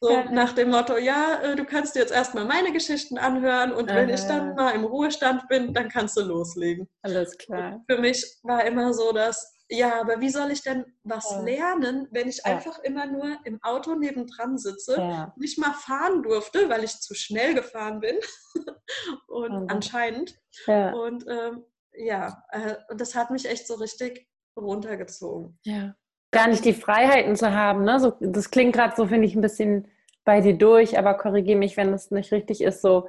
so 0.00 0.10
ja. 0.10 0.30
nach 0.30 0.54
dem 0.54 0.70
Motto, 0.70 0.96
ja, 0.96 1.40
äh, 1.42 1.56
du 1.56 1.64
kannst 1.64 1.94
dir 1.94 2.00
jetzt 2.00 2.12
erstmal 2.12 2.46
meine 2.46 2.72
Geschichten 2.72 3.18
anhören 3.18 3.72
und 3.72 3.88
wenn 3.88 4.08
ich 4.08 4.22
dann 4.22 4.54
mal 4.54 4.70
im 4.70 4.84
Ruhestand 4.84 5.46
bin, 5.48 5.74
dann 5.74 5.90
kannst 5.90 6.16
du 6.16 6.22
loslegen. 6.22 6.88
Alles 7.02 7.36
klar. 7.36 7.74
Und 7.74 7.84
für 7.86 8.00
mich 8.00 8.24
war 8.42 8.64
immer 8.64 8.94
so, 8.94 9.12
dass, 9.12 9.58
ja, 9.68 10.00
aber 10.00 10.20
wie 10.20 10.30
soll 10.30 10.50
ich 10.52 10.62
denn 10.62 10.86
was 11.04 11.30
ja. 11.30 11.42
lernen, 11.42 12.08
wenn 12.12 12.28
ich 12.30 12.38
ja. 12.38 12.44
einfach 12.44 12.78
immer 12.78 13.04
nur 13.04 13.36
im 13.44 13.62
Auto 13.62 13.94
nebendran 13.94 14.56
sitze, 14.56 15.30
nicht 15.36 15.58
mal 15.58 15.74
fahren 15.74 16.22
durfte, 16.22 16.70
weil 16.70 16.82
ich 16.82 16.98
zu 17.00 17.14
schnell 17.14 17.54
gefahren 17.54 18.00
bin 18.00 18.16
und 19.28 19.52
mhm. 19.52 19.66
anscheinend. 19.68 20.34
Und 20.66 21.26
ähm, 21.28 21.64
ja, 21.92 22.42
äh, 22.52 22.76
und 22.88 23.02
das 23.02 23.14
hat 23.14 23.30
mich 23.30 23.46
echt 23.46 23.66
so 23.66 23.74
richtig 23.74 24.26
runtergezogen. 24.56 25.58
Ja 25.64 25.94
gar 26.30 26.48
nicht 26.48 26.64
die 26.64 26.72
Freiheiten 26.72 27.36
zu 27.36 27.52
haben. 27.52 27.84
Ne? 27.84 27.98
So, 28.00 28.14
das 28.20 28.50
klingt 28.50 28.74
gerade 28.74 28.94
so, 28.96 29.06
finde 29.06 29.26
ich, 29.26 29.34
ein 29.34 29.40
bisschen 29.40 29.88
bei 30.24 30.40
dir 30.40 30.56
durch, 30.56 30.98
aber 30.98 31.14
korrigiere 31.14 31.58
mich, 31.58 31.76
wenn 31.76 31.92
das 31.92 32.10
nicht 32.10 32.32
richtig 32.32 32.62
ist. 32.62 32.82
So, 32.82 33.08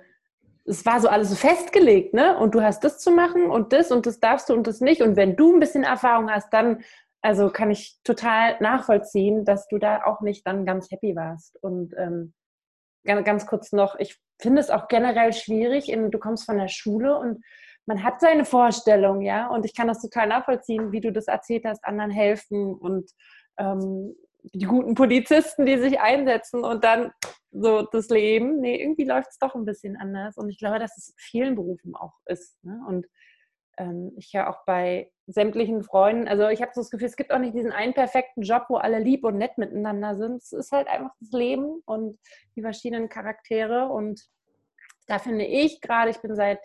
es 0.65 0.85
war 0.85 0.99
so 0.99 1.07
alles 1.07 1.29
so 1.29 1.35
festgelegt, 1.35 2.13
ne? 2.13 2.37
Und 2.37 2.55
du 2.55 2.61
hast 2.61 2.83
das 2.83 2.99
zu 2.99 3.11
machen 3.11 3.49
und 3.49 3.73
das 3.73 3.91
und 3.91 4.05
das 4.05 4.19
darfst 4.19 4.49
du 4.49 4.53
und 4.53 4.67
das 4.67 4.79
nicht. 4.79 5.01
Und 5.01 5.15
wenn 5.15 5.35
du 5.35 5.53
ein 5.53 5.59
bisschen 5.59 5.83
Erfahrung 5.83 6.31
hast, 6.31 6.51
dann, 6.53 6.83
also 7.21 7.49
kann 7.49 7.71
ich 7.71 7.99
total 8.03 8.57
nachvollziehen, 8.59 9.43
dass 9.45 9.67
du 9.67 9.77
da 9.77 10.03
auch 10.05 10.21
nicht 10.21 10.45
dann 10.47 10.65
ganz 10.65 10.89
happy 10.91 11.15
warst. 11.15 11.61
Und 11.61 11.93
ähm, 11.97 12.33
ganz, 13.05 13.25
ganz 13.25 13.45
kurz 13.47 13.71
noch, 13.71 13.95
ich 13.99 14.17
finde 14.39 14.61
es 14.61 14.69
auch 14.69 14.87
generell 14.87 15.33
schwierig, 15.33 15.89
in, 15.89 16.11
du 16.11 16.19
kommst 16.19 16.45
von 16.45 16.57
der 16.57 16.67
Schule 16.69 17.17
und 17.17 17.43
man 17.85 18.03
hat 18.03 18.21
seine 18.21 18.45
Vorstellung, 18.45 19.21
ja, 19.21 19.47
und 19.47 19.65
ich 19.65 19.75
kann 19.75 19.87
das 19.87 20.01
total 20.01 20.27
nachvollziehen, 20.27 20.91
wie 20.91 21.01
du 21.01 21.11
das 21.11 21.27
erzählt 21.27 21.65
hast, 21.65 21.83
anderen 21.83 22.11
helfen 22.11 22.73
und 22.75 23.09
ähm, 23.57 24.15
die 24.53 24.65
guten 24.65 24.95
Polizisten, 24.95 25.65
die 25.65 25.77
sich 25.77 25.99
einsetzen 25.99 26.63
und 26.63 26.83
dann 26.83 27.11
so 27.51 27.83
das 27.83 28.09
Leben. 28.09 28.59
Nee, 28.59 28.81
irgendwie 28.81 29.05
läuft 29.05 29.29
es 29.31 29.37
doch 29.37 29.55
ein 29.55 29.65
bisschen 29.65 29.97
anders. 29.97 30.37
Und 30.37 30.49
ich 30.49 30.57
glaube, 30.57 30.79
dass 30.79 30.97
es 30.97 31.13
vielen 31.17 31.55
Berufen 31.55 31.95
auch 31.95 32.13
ist. 32.25 32.63
Ne? 32.63 32.79
Und 32.87 33.07
ähm, 33.77 34.13
ich 34.17 34.31
ja 34.31 34.49
auch 34.49 34.65
bei 34.65 35.11
sämtlichen 35.27 35.83
Freunden, 35.83 36.27
also 36.27 36.47
ich 36.47 36.61
habe 36.61 36.71
so 36.73 36.81
das 36.81 36.89
Gefühl, 36.89 37.07
es 37.07 37.15
gibt 37.15 37.31
auch 37.31 37.39
nicht 37.39 37.55
diesen 37.55 37.71
einen 37.71 37.93
perfekten 37.93 38.41
Job, 38.41 38.65
wo 38.69 38.77
alle 38.77 38.99
lieb 38.99 39.23
und 39.23 39.37
nett 39.37 39.57
miteinander 39.57 40.17
sind. 40.17 40.37
Es 40.37 40.51
ist 40.51 40.71
halt 40.71 40.87
einfach 40.87 41.11
das 41.19 41.31
Leben 41.31 41.81
und 41.85 42.19
die 42.55 42.61
verschiedenen 42.61 43.09
Charaktere. 43.09 43.87
Und 43.89 44.21
da 45.07 45.19
finde 45.19 45.45
ich 45.45 45.81
gerade, 45.81 46.09
ich 46.09 46.21
bin 46.21 46.35
seit 46.35 46.59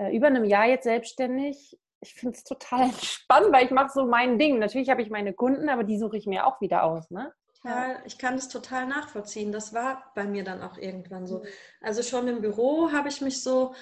äh, 0.00 0.16
über 0.16 0.28
einem 0.28 0.44
Jahr 0.44 0.66
jetzt 0.66 0.84
selbstständig. 0.84 1.78
Ich 2.00 2.14
finde 2.14 2.36
es 2.36 2.44
total 2.44 2.90
spannend, 3.02 3.52
weil 3.52 3.66
ich 3.66 3.70
mache 3.70 3.90
so 3.92 4.06
mein 4.06 4.38
Ding. 4.38 4.58
Natürlich 4.58 4.88
habe 4.88 5.02
ich 5.02 5.10
meine 5.10 5.34
Kunden, 5.34 5.68
aber 5.68 5.84
die 5.84 5.98
suche 5.98 6.16
ich 6.16 6.26
mir 6.26 6.46
auch 6.46 6.60
wieder 6.60 6.84
aus. 6.84 7.10
Ne? 7.10 7.32
Total, 7.62 8.02
ich 8.06 8.16
kann 8.16 8.36
das 8.36 8.48
total 8.48 8.86
nachvollziehen. 8.86 9.52
Das 9.52 9.74
war 9.74 10.10
bei 10.14 10.24
mir 10.24 10.44
dann 10.44 10.62
auch 10.62 10.78
irgendwann 10.78 11.26
so. 11.26 11.40
Mhm. 11.40 11.46
Also 11.82 12.02
schon 12.02 12.26
im 12.28 12.40
Büro 12.40 12.92
habe 12.92 13.08
ich 13.08 13.20
mich 13.20 13.42
so 13.42 13.74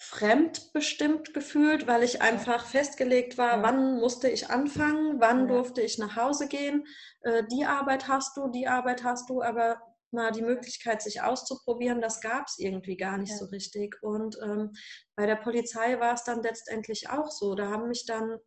fremdbestimmt 0.00 1.34
gefühlt, 1.34 1.88
weil 1.88 2.04
ich 2.04 2.22
einfach 2.22 2.64
festgelegt 2.64 3.36
war, 3.36 3.56
ja. 3.56 3.62
wann 3.62 3.98
musste 3.98 4.30
ich 4.30 4.48
anfangen, 4.48 5.20
wann 5.20 5.40
ja. 5.40 5.46
durfte 5.46 5.82
ich 5.82 5.98
nach 5.98 6.16
Hause 6.16 6.46
gehen. 6.46 6.86
Äh, 7.22 7.42
die 7.50 7.66
Arbeit 7.66 8.08
hast 8.08 8.36
du, 8.36 8.48
die 8.48 8.68
Arbeit 8.68 9.02
hast 9.02 9.28
du, 9.28 9.42
aber 9.42 9.82
mal 10.12 10.32
die 10.32 10.42
Möglichkeit, 10.42 11.02
sich 11.02 11.22
auszuprobieren, 11.22 12.00
das 12.00 12.20
gab 12.20 12.46
es 12.46 12.58
irgendwie 12.58 12.96
gar 12.96 13.18
nicht 13.18 13.32
ja. 13.32 13.36
so 13.36 13.46
richtig. 13.46 13.96
Und 14.02 14.38
ähm, 14.42 14.72
bei 15.16 15.26
der 15.26 15.36
Polizei 15.36 16.00
war 16.00 16.14
es 16.14 16.24
dann 16.24 16.42
letztendlich 16.42 17.10
auch 17.10 17.30
so. 17.30 17.54
Da 17.54 17.68
haben 17.68 17.88
mich 17.88 18.06
dann 18.06 18.38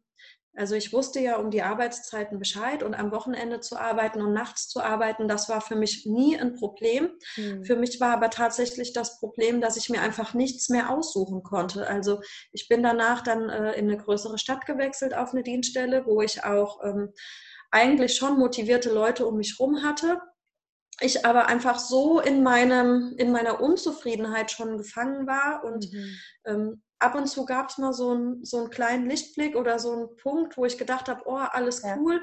Also 0.54 0.76
ich 0.76 0.92
wusste 0.92 1.22
ja 1.22 1.38
um 1.38 1.50
die 1.50 1.62
Arbeitszeiten 1.62 2.38
Bescheid 2.38 2.84
und 2.84 2.94
am 2.94 3.12
Wochenende 3.12 3.62
zu 3.62 3.78
arbeiten 3.78 4.22
und 4.22 4.34
nachts 4.34 4.68
zu 4.68 4.82
arbeiten, 4.82 5.30
das 5.30 5.48
war 5.48 5.62
für 5.62 5.78
mich 5.78 6.06
nie 6.06 6.38
ein 6.38 6.56
Problem. 6.56 7.10
Mhm. 7.38 7.64
Für 7.64 7.78
mich 7.78 8.02
war 8.02 8.12
aber 8.12 8.30
tatsächlich 8.30 8.92
das 8.92 9.18
Problem, 9.20 9.62
dass 9.62 9.78
ich 9.78 9.90
mir 9.90 10.02
einfach 10.02 10.34
nichts 10.34 10.68
mehr 10.68 10.90
aussuchen 10.90 11.42
konnte. 11.44 11.88
Also 11.88 12.20
ich 12.52 12.68
bin 12.68 12.84
danach 12.84 13.22
dann 13.24 13.50
äh, 13.50 13.74
in 13.74 13.90
eine 13.90 13.98
größere 13.98 14.38
Stadt 14.38 14.66
gewechselt 14.66 15.14
auf 15.14 15.32
eine 15.32 15.44
Dienststelle, 15.44 16.06
wo 16.06 16.22
ich 16.22 16.44
auch 16.44 16.84
ähm, 16.84 17.14
eigentlich 17.72 18.16
schon 18.18 18.38
motivierte 18.38 18.92
Leute 18.92 19.26
um 19.26 19.38
mich 19.38 19.58
rum 19.58 19.84
hatte. 19.84 20.20
Ich 21.02 21.26
aber 21.26 21.48
einfach 21.48 21.80
so 21.80 22.20
in 22.20 22.44
meinem, 22.44 23.16
in 23.18 23.32
meiner 23.32 23.60
Unzufriedenheit 23.60 24.52
schon 24.52 24.78
gefangen 24.78 25.28
war 25.28 25.64
und 25.64 25.92
mhm. 25.92 26.18
ähm, 26.46 26.84
ab 27.00 27.16
und 27.16 27.28
zu 27.28 27.46
gab 27.46 27.70
es 27.70 27.78
mal 27.78 27.94
so, 27.94 28.14
ein, 28.14 28.46
so 28.46 28.58
einen 28.60 28.70
kleinen 28.70 29.10
Lichtblick 29.10 29.56
oder 29.56 29.80
so 29.80 29.92
einen 29.92 30.16
Punkt, 30.18 30.58
wo 30.58 30.66
ich 30.66 30.78
gedacht 30.78 31.10
habe, 31.10 31.24
oh, 31.26 31.36
alles 31.36 31.84
cool. 31.84 32.16
Ja. 32.16 32.22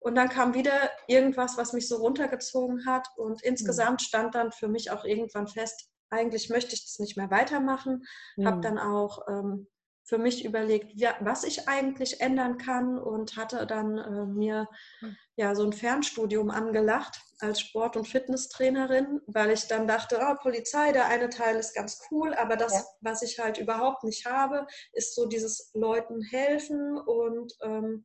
Und 0.00 0.16
dann 0.16 0.28
kam 0.28 0.54
wieder 0.54 0.90
irgendwas, 1.06 1.56
was 1.56 1.72
mich 1.72 1.88
so 1.88 1.96
runtergezogen 1.96 2.86
hat. 2.86 3.08
Und 3.16 3.42
mhm. 3.42 3.50
insgesamt 3.50 4.02
stand 4.02 4.34
dann 4.34 4.52
für 4.52 4.68
mich 4.68 4.90
auch 4.90 5.04
irgendwann 5.04 5.48
fest, 5.48 5.88
eigentlich 6.10 6.50
möchte 6.50 6.74
ich 6.74 6.84
das 6.84 6.98
nicht 6.98 7.16
mehr 7.16 7.30
weitermachen. 7.30 8.04
Mhm. 8.36 8.46
Habe 8.46 8.60
dann 8.60 8.78
auch 8.78 9.26
ähm, 9.28 9.68
für 10.12 10.18
mich 10.18 10.44
überlegt, 10.44 10.92
ja, 10.92 11.16
was 11.20 11.42
ich 11.42 11.70
eigentlich 11.70 12.20
ändern 12.20 12.58
kann 12.58 12.98
und 12.98 13.34
hatte 13.38 13.66
dann 13.66 13.96
äh, 13.96 14.26
mir 14.26 14.68
hm. 14.98 15.16
ja 15.36 15.54
so 15.54 15.64
ein 15.64 15.72
Fernstudium 15.72 16.50
angelacht 16.50 17.18
als 17.38 17.60
Sport- 17.60 17.96
und 17.96 18.06
Fitnesstrainerin, 18.06 19.22
weil 19.26 19.52
ich 19.52 19.68
dann 19.68 19.88
dachte, 19.88 20.20
oh, 20.20 20.34
Polizei, 20.34 20.92
der 20.92 21.06
eine 21.06 21.30
Teil 21.30 21.56
ist 21.56 21.74
ganz 21.74 21.98
cool, 22.10 22.34
aber 22.34 22.56
das, 22.56 22.74
ja. 22.74 22.84
was 23.00 23.22
ich 23.22 23.38
halt 23.38 23.56
überhaupt 23.56 24.04
nicht 24.04 24.26
habe, 24.26 24.66
ist 24.92 25.14
so 25.14 25.24
dieses 25.24 25.70
Leuten 25.72 26.20
helfen 26.20 26.98
und 26.98 27.54
ähm, 27.62 28.04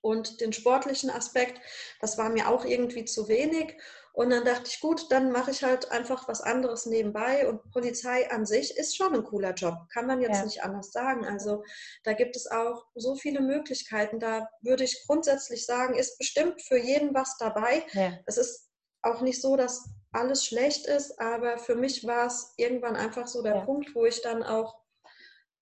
und 0.00 0.40
den 0.40 0.52
sportlichen 0.52 1.10
Aspekt, 1.10 1.60
das 2.00 2.18
war 2.18 2.30
mir 2.30 2.48
auch 2.48 2.64
irgendwie 2.64 3.04
zu 3.04 3.28
wenig. 3.28 3.76
Und 4.12 4.28
dann 4.28 4.44
dachte 4.44 4.64
ich, 4.66 4.80
gut, 4.80 5.10
dann 5.10 5.32
mache 5.32 5.50
ich 5.50 5.64
halt 5.64 5.90
einfach 5.90 6.28
was 6.28 6.42
anderes 6.42 6.84
nebenbei. 6.84 7.48
Und 7.48 7.70
Polizei 7.70 8.30
an 8.30 8.44
sich 8.44 8.76
ist 8.76 8.94
schon 8.94 9.14
ein 9.14 9.24
cooler 9.24 9.54
Job, 9.54 9.74
kann 9.90 10.06
man 10.06 10.20
jetzt 10.20 10.38
ja. 10.38 10.44
nicht 10.44 10.62
anders 10.62 10.92
sagen. 10.92 11.24
Also 11.24 11.64
da 12.04 12.12
gibt 12.12 12.36
es 12.36 12.46
auch 12.46 12.84
so 12.94 13.14
viele 13.16 13.40
Möglichkeiten. 13.40 14.20
Da 14.20 14.48
würde 14.60 14.84
ich 14.84 15.04
grundsätzlich 15.06 15.64
sagen, 15.64 15.94
ist 15.94 16.18
bestimmt 16.18 16.60
für 16.60 16.76
jeden 16.76 17.14
was 17.14 17.38
dabei. 17.38 17.84
Ja. 17.92 18.12
Es 18.26 18.36
ist 18.36 18.68
auch 19.00 19.22
nicht 19.22 19.40
so, 19.40 19.56
dass 19.56 19.88
alles 20.12 20.44
schlecht 20.44 20.86
ist, 20.86 21.18
aber 21.18 21.56
für 21.56 21.74
mich 21.74 22.06
war 22.06 22.26
es 22.26 22.52
irgendwann 22.58 22.96
einfach 22.96 23.26
so 23.26 23.42
der 23.42 23.56
ja. 23.56 23.60
Punkt, 23.64 23.94
wo 23.94 24.04
ich 24.04 24.20
dann 24.20 24.42
auch 24.42 24.82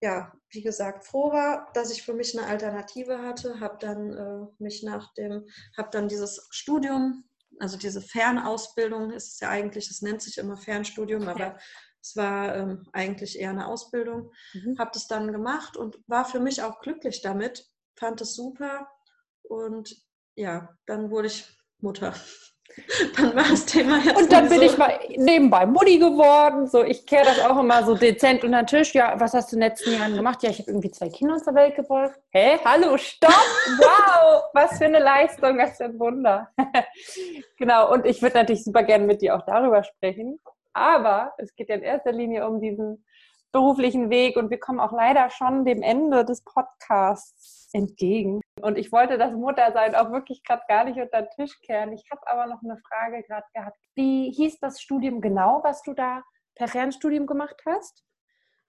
ja, 0.03 0.33
wie 0.49 0.63
gesagt, 0.63 1.05
froh 1.05 1.31
war, 1.31 1.69
dass 1.73 1.91
ich 1.91 2.01
für 2.01 2.13
mich 2.13 2.35
eine 2.35 2.47
Alternative 2.47 3.19
hatte, 3.19 3.59
habe 3.59 3.77
dann 3.79 4.13
äh, 4.13 4.47
mich 4.57 4.81
nach 4.81 5.13
dem, 5.13 5.47
habe 5.77 5.89
dann 5.91 6.07
dieses 6.07 6.47
Studium 6.49 7.23
also 7.61 7.77
diese 7.77 8.01
Fernausbildung 8.01 9.11
ist 9.11 9.33
es 9.33 9.39
ja 9.39 9.49
eigentlich, 9.49 9.87
das 9.87 10.01
nennt 10.01 10.21
sich 10.21 10.39
immer 10.39 10.57
Fernstudium, 10.57 11.27
aber 11.27 11.39
ja. 11.39 11.57
es 12.01 12.15
war 12.15 12.55
ähm, 12.55 12.87
eigentlich 12.91 13.39
eher 13.39 13.51
eine 13.51 13.67
Ausbildung. 13.67 14.31
Mhm. 14.53 14.79
Habe 14.79 14.91
das 14.93 15.07
dann 15.07 15.31
gemacht 15.31 15.77
und 15.77 15.99
war 16.07 16.25
für 16.25 16.39
mich 16.39 16.63
auch 16.63 16.81
glücklich 16.81 17.21
damit, 17.21 17.67
fand 17.95 18.19
es 18.21 18.33
super 18.33 18.89
und 19.43 19.95
ja, 20.35 20.75
dann 20.87 21.11
wurde 21.11 21.27
ich 21.27 21.47
Mutter. 21.77 22.15
dann 23.17 23.35
war 23.35 23.43
das 23.49 23.65
Thema 23.65 23.99
jetzt. 23.99 24.17
Und 24.17 24.31
dann 24.31 24.49
bin 24.49 24.61
ich 24.61 24.77
mal 24.77 24.99
nebenbei 25.15 25.65
Mutti 25.65 25.97
geworden. 25.97 26.67
So, 26.67 26.83
ich 26.83 27.05
kehre 27.05 27.25
das 27.25 27.39
auch 27.39 27.59
immer 27.59 27.83
so 27.83 27.95
dezent 27.95 28.43
unter 28.43 28.63
den 28.63 28.67
Tisch. 28.67 28.93
Ja, 28.93 29.19
was 29.19 29.33
hast 29.33 29.51
du 29.51 29.55
in 29.55 29.61
den 29.61 29.69
letzten 29.69 29.93
Jahren 29.93 30.15
gemacht? 30.15 30.43
Ja, 30.43 30.49
ich 30.49 30.59
habe 30.59 30.71
irgendwie 30.71 30.91
zwei 30.91 31.09
Kinder 31.09 31.35
aus 31.35 31.43
der 31.43 31.55
Welt 31.55 31.75
gebracht. 31.75 32.19
Hä? 32.31 32.59
Hallo, 32.63 32.97
stopp! 32.97 33.31
Wow! 33.77 34.43
Was 34.53 34.77
für 34.77 34.85
eine 34.85 34.99
Leistung, 34.99 35.57
was 35.57 35.77
für 35.77 35.85
ein 35.85 35.99
Wunder. 35.99 36.49
genau, 37.57 37.91
und 37.91 38.05
ich 38.05 38.21
würde 38.21 38.37
natürlich 38.37 38.63
super 38.63 38.83
gerne 38.83 39.05
mit 39.05 39.21
dir 39.21 39.35
auch 39.35 39.45
darüber 39.45 39.83
sprechen. 39.83 40.39
Aber 40.73 41.33
es 41.37 41.55
geht 41.55 41.69
ja 41.69 41.75
in 41.75 41.83
erster 41.83 42.11
Linie 42.11 42.47
um 42.47 42.61
diesen 42.61 43.03
beruflichen 43.51 44.09
Weg 44.09 44.37
und 44.37 44.49
wir 44.49 44.59
kommen 44.59 44.79
auch 44.79 44.93
leider 44.93 45.29
schon 45.29 45.65
dem 45.65 45.81
Ende 45.81 46.23
des 46.23 46.43
Podcasts 46.43 47.60
entgegen. 47.73 48.41
Und 48.61 48.77
ich 48.77 48.91
wollte 48.91 49.17
das 49.17 49.33
Muttersein 49.33 49.95
auch 49.95 50.11
wirklich 50.11 50.43
gerade 50.43 50.63
gar 50.67 50.83
nicht 50.83 50.99
unter 50.99 51.21
den 51.21 51.29
Tisch 51.35 51.59
kehren. 51.61 51.93
Ich 51.93 52.03
habe 52.11 52.21
aber 52.27 52.47
noch 52.47 52.61
eine 52.63 52.77
Frage 52.87 53.23
gerade 53.23 53.45
gehabt. 53.53 53.77
Wie 53.95 54.31
hieß 54.31 54.59
das 54.59 54.81
Studium 54.81 55.21
genau, 55.21 55.61
was 55.63 55.81
du 55.83 55.93
da 55.93 56.23
per 56.55 56.67
Fernstudium 56.67 57.27
gemacht 57.27 57.61
hast? 57.65 58.03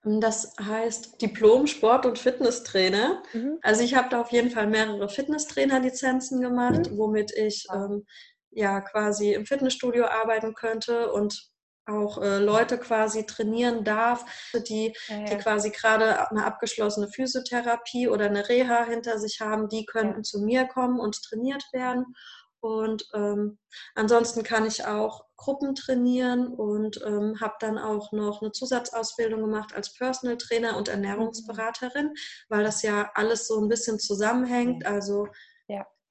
Das 0.05 0.55
heißt 0.61 1.23
Diplom 1.23 1.69
Sport- 1.69 2.07
und 2.07 2.19
Fitnesstrainer. 2.19 3.23
Mhm. 3.33 3.59
Also 3.62 3.85
ich 3.85 3.95
habe 3.95 4.09
da 4.09 4.21
auf 4.21 4.33
jeden 4.33 4.51
Fall 4.51 4.67
mehrere 4.67 5.09
Fitnesstrainer-Lizenzen 5.09 6.41
gemacht, 6.41 6.91
mhm. 6.91 6.99
womit 6.99 7.33
ich 7.37 7.67
ähm, 7.73 8.05
ja 8.51 8.81
quasi 8.81 9.33
im 9.33 9.47
Fitnessstudio 9.47 10.07
arbeiten 10.07 10.55
könnte 10.55 11.12
und 11.12 11.52
auch 11.87 12.21
äh, 12.23 12.38
Leute 12.38 12.79
quasi 12.79 13.27
trainieren 13.27 13.85
darf, 13.85 14.25
die, 14.68 14.95
ja, 15.09 15.16
ja. 15.16 15.25
die 15.25 15.37
quasi 15.38 15.71
gerade 15.71 16.31
eine 16.31 16.45
abgeschlossene 16.45 17.09
Physiotherapie 17.09 18.09
oder 18.09 18.27
eine 18.27 18.49
Reha 18.49 18.85
hinter 18.85 19.18
sich 19.18 19.40
haben, 19.40 19.68
die 19.68 19.85
könnten 19.85 20.18
ja. 20.18 20.23
zu 20.23 20.40
mir 20.40 20.66
kommen 20.66 21.01
und 21.01 21.23
trainiert 21.23 21.64
werden. 21.73 22.14
Und 22.61 23.09
ähm, 23.12 23.59
ansonsten 23.97 24.45
kann 24.45 24.66
ich 24.66 24.87
auch 24.87 25.25
Gruppen 25.37 25.75
trainieren 25.75 26.55
und 26.55 27.03
ähm, 27.05 27.40
habe 27.40 27.55
dann 27.59 27.77
auch 27.77 28.12
noch 28.12 28.40
eine 28.40 28.53
Zusatzausbildung 28.53 29.40
gemacht 29.40 29.75
als 29.75 29.92
Personal 29.95 30.37
Trainer 30.37 30.77
und 30.77 30.88
Ernährungsberaterin, 30.88 32.07
mhm. 32.07 32.14
weil 32.49 32.62
das 32.62 32.83
ja 32.83 33.11
alles 33.14 33.49
so 33.49 33.61
ein 33.61 33.68
bisschen 33.68 33.99
zusammenhängt. 33.99 34.87
Also 34.87 35.27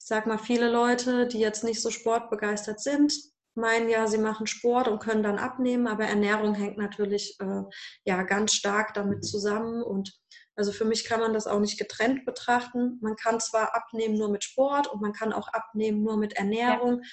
ich 0.02 0.08
sag 0.08 0.26
mal, 0.26 0.40
viele 0.40 0.68
Leute, 0.68 1.28
die 1.28 1.38
jetzt 1.38 1.64
nicht 1.64 1.80
so 1.80 1.92
sportbegeistert 1.92 2.80
sind, 2.80 3.14
meinen 3.56 3.90
ja, 3.90 4.08
sie 4.08 4.18
machen 4.18 4.48
Sport 4.48 4.88
und 4.88 5.00
können 5.00 5.24
dann 5.24 5.38
abnehmen, 5.38 5.88
aber 5.88 6.06
Ernährung 6.06 6.56
hängt 6.56 6.78
natürlich 6.78 7.38
äh, 7.40 7.64
ja 8.06 8.24
ganz 8.24 8.54
stark 8.54 8.94
damit 8.94 9.20
mhm. 9.20 9.24
zusammen 9.24 9.84
und 9.84 10.14
also 10.56 10.72
für 10.72 10.86
mich 10.86 11.06
kann 11.06 11.20
man 11.20 11.34
das 11.34 11.48
auch 11.48 11.60
nicht 11.60 11.80
getrennt 11.80 12.26
betrachten. 12.26 13.00
Man 13.02 13.16
kann 13.16 13.40
zwar 13.40 13.74
abnehmen 13.74 14.16
nur 14.16 14.30
mit 14.30 14.44
Sport 14.44 14.88
und 14.88 15.02
man 15.02 15.14
kann 15.14 15.34
auch 15.34 15.48
abnehmen 15.48 16.04
nur 16.04 16.18
mit 16.18 16.34
Ernährung, 16.34 17.02
ja. 17.04 17.10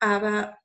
aber 0.00 0.58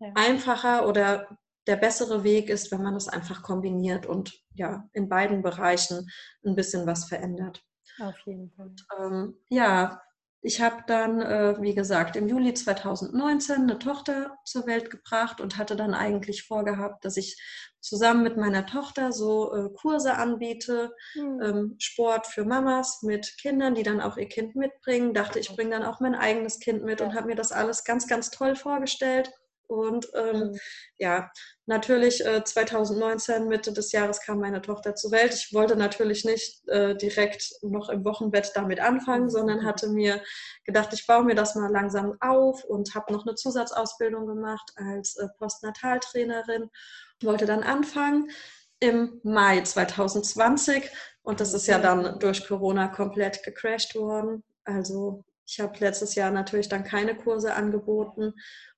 ja. 0.00 0.12
einfacher 0.14 0.88
oder 0.88 1.38
der 1.66 1.76
bessere 1.76 2.24
Weg 2.24 2.48
ist, 2.48 2.70
wenn 2.72 2.82
man 2.82 2.94
das 2.94 3.08
einfach 3.08 3.42
kombiniert 3.42 4.06
und 4.06 4.32
ja 4.54 4.88
in 4.92 5.08
beiden 5.08 5.42
Bereichen 5.42 6.08
ein 6.44 6.54
bisschen 6.54 6.86
was 6.86 7.06
verändert. 7.06 7.62
Auf 7.98 8.18
jeden 8.24 8.50
Fall. 8.52 8.66
Und, 8.66 8.86
ähm, 8.98 9.34
ja, 9.48 10.00
ich 10.42 10.60
habe 10.60 10.84
dann, 10.86 11.20
äh, 11.20 11.60
wie 11.60 11.74
gesagt, 11.74 12.16
im 12.16 12.28
Juli 12.28 12.54
2019 12.54 13.62
eine 13.62 13.78
Tochter 13.78 14.36
zur 14.44 14.66
Welt 14.66 14.90
gebracht 14.90 15.40
und 15.40 15.58
hatte 15.58 15.76
dann 15.76 15.94
eigentlich 15.94 16.44
vorgehabt, 16.44 17.04
dass 17.04 17.16
ich 17.16 17.36
zusammen 17.80 18.22
mit 18.22 18.36
meiner 18.36 18.66
Tochter 18.66 19.12
so 19.12 19.54
äh, 19.54 19.68
Kurse 19.74 20.14
anbiete, 20.14 20.92
mhm. 21.14 21.40
ähm, 21.42 21.76
Sport 21.78 22.26
für 22.26 22.44
Mamas 22.44 23.02
mit 23.02 23.36
Kindern, 23.38 23.74
die 23.74 23.82
dann 23.82 24.00
auch 24.00 24.16
ihr 24.16 24.28
Kind 24.28 24.56
mitbringen. 24.56 25.14
Dachte, 25.14 25.38
ich 25.38 25.54
bringe 25.54 25.70
dann 25.70 25.84
auch 25.84 26.00
mein 26.00 26.14
eigenes 26.14 26.58
Kind 26.60 26.84
mit 26.84 27.00
und 27.00 27.14
habe 27.14 27.28
mir 27.28 27.36
das 27.36 27.52
alles 27.52 27.84
ganz, 27.84 28.06
ganz 28.06 28.30
toll 28.30 28.56
vorgestellt. 28.56 29.30
Und 29.68 30.08
ähm, 30.14 30.38
mhm. 30.38 30.58
ja, 30.98 31.30
natürlich 31.66 32.24
äh, 32.24 32.44
2019, 32.44 33.48
Mitte 33.48 33.72
des 33.72 33.92
Jahres, 33.92 34.20
kam 34.20 34.38
meine 34.38 34.62
Tochter 34.62 34.94
zur 34.94 35.10
Welt. 35.10 35.34
Ich 35.34 35.52
wollte 35.52 35.76
natürlich 35.76 36.24
nicht 36.24 36.66
äh, 36.68 36.94
direkt 36.96 37.50
noch 37.62 37.88
im 37.88 38.04
Wochenbett 38.04 38.52
damit 38.54 38.80
anfangen, 38.80 39.24
mhm. 39.24 39.30
sondern 39.30 39.64
hatte 39.64 39.88
mir 39.88 40.22
gedacht, 40.64 40.92
ich 40.92 41.06
baue 41.06 41.24
mir 41.24 41.34
das 41.34 41.54
mal 41.54 41.70
langsam 41.70 42.16
auf 42.20 42.64
und 42.64 42.94
habe 42.94 43.12
noch 43.12 43.26
eine 43.26 43.34
Zusatzausbildung 43.34 44.26
gemacht 44.26 44.72
als 44.76 45.16
äh, 45.16 45.28
Postnataltrainerin. 45.38 46.70
Wollte 47.22 47.46
dann 47.46 47.62
anfangen 47.62 48.30
im 48.78 49.20
Mai 49.22 49.62
2020 49.62 50.90
und 51.22 51.40
das 51.40 51.54
ist 51.54 51.66
ja 51.66 51.78
dann 51.78 52.18
durch 52.18 52.46
Corona 52.46 52.88
komplett 52.88 53.42
gecrashed 53.42 53.94
worden. 53.94 54.44
Also 54.64 55.24
ich 55.46 55.60
habe 55.60 55.78
letztes 55.78 56.14
Jahr 56.14 56.30
natürlich 56.30 56.68
dann 56.68 56.84
keine 56.84 57.16
Kurse 57.16 57.54
angeboten 57.54 58.34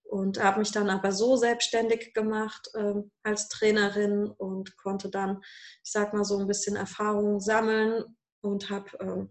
und 0.08 0.42
habe 0.42 0.60
mich 0.60 0.72
dann 0.72 0.90
aber 0.90 1.12
so 1.12 1.36
selbstständig 1.36 2.14
gemacht 2.14 2.70
äh, 2.74 2.94
als 3.22 3.48
Trainerin 3.48 4.26
und 4.26 4.76
konnte 4.76 5.10
dann, 5.10 5.40
ich 5.84 5.92
sag 5.92 6.14
mal, 6.14 6.24
so 6.24 6.38
ein 6.38 6.46
bisschen 6.46 6.76
Erfahrung 6.76 7.40
sammeln 7.40 8.04
und 8.40 8.70
habe 8.70 8.98
äh, 9.00 9.26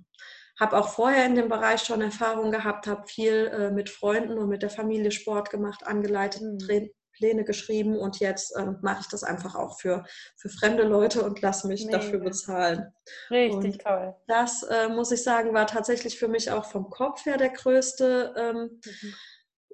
hab 0.60 0.74
auch 0.74 0.90
vorher 0.90 1.26
in 1.26 1.36
dem 1.36 1.50
Bereich 1.50 1.82
schon 1.82 2.02
Erfahrung 2.02 2.52
gehabt, 2.52 2.88
habe 2.88 3.08
viel 3.08 3.48
äh, 3.48 3.72
mit 3.72 3.90
Freunden 3.90 4.38
und 4.38 4.50
mit 4.50 4.62
der 4.62 4.70
Familie 4.70 5.12
Sport 5.12 5.50
gemacht, 5.50 5.86
angeleitet, 5.86 6.42
mhm. 6.42 6.90
Pläne 7.14 7.44
geschrieben 7.44 7.98
und 7.98 8.20
jetzt 8.20 8.56
ähm, 8.60 8.78
mache 8.84 9.02
ich 9.02 9.08
das 9.08 9.24
einfach 9.24 9.56
auch 9.56 9.80
für, 9.80 10.06
für 10.36 10.50
fremde 10.50 10.84
Leute 10.84 11.24
und 11.24 11.42
lasse 11.42 11.68
mich 11.68 11.84
Mega. 11.84 11.98
dafür 11.98 12.20
bezahlen. 12.20 12.94
Richtig 13.32 13.74
und 13.74 13.82
toll. 13.82 14.16
Das, 14.28 14.62
äh, 14.62 14.88
muss 14.90 15.12
ich 15.12 15.24
sagen, 15.24 15.52
war 15.56 15.66
tatsächlich 15.66 16.20
für 16.20 16.28
mich 16.28 16.52
auch 16.52 16.66
vom 16.66 16.92
Kopf 16.92 17.26
her 17.26 17.38
der 17.38 17.50
größte 17.50 18.36
ähm, 18.38 18.80
mhm 18.86 19.16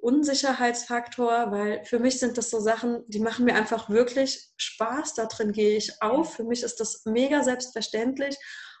Unsicherheitsfaktor, 0.04 1.50
weil 1.50 1.84
für 1.84 1.98
mich 1.98 2.20
sind 2.20 2.36
das 2.36 2.50
so 2.50 2.60
Sachen, 2.60 3.02
die 3.08 3.20
machen 3.20 3.44
mir 3.46 3.54
einfach 3.54 3.88
wirklich 3.88 4.50
Spaß. 4.56 5.14
Da 5.14 5.26
drin 5.26 5.52
gehe 5.52 5.76
ich 5.76 6.02
auf. 6.02 6.34
Für 6.34 6.44
mich 6.44 6.62
ist 6.62 6.78
das 6.80 7.02
mega 7.06 7.42
selbstverständlich. 7.42 8.36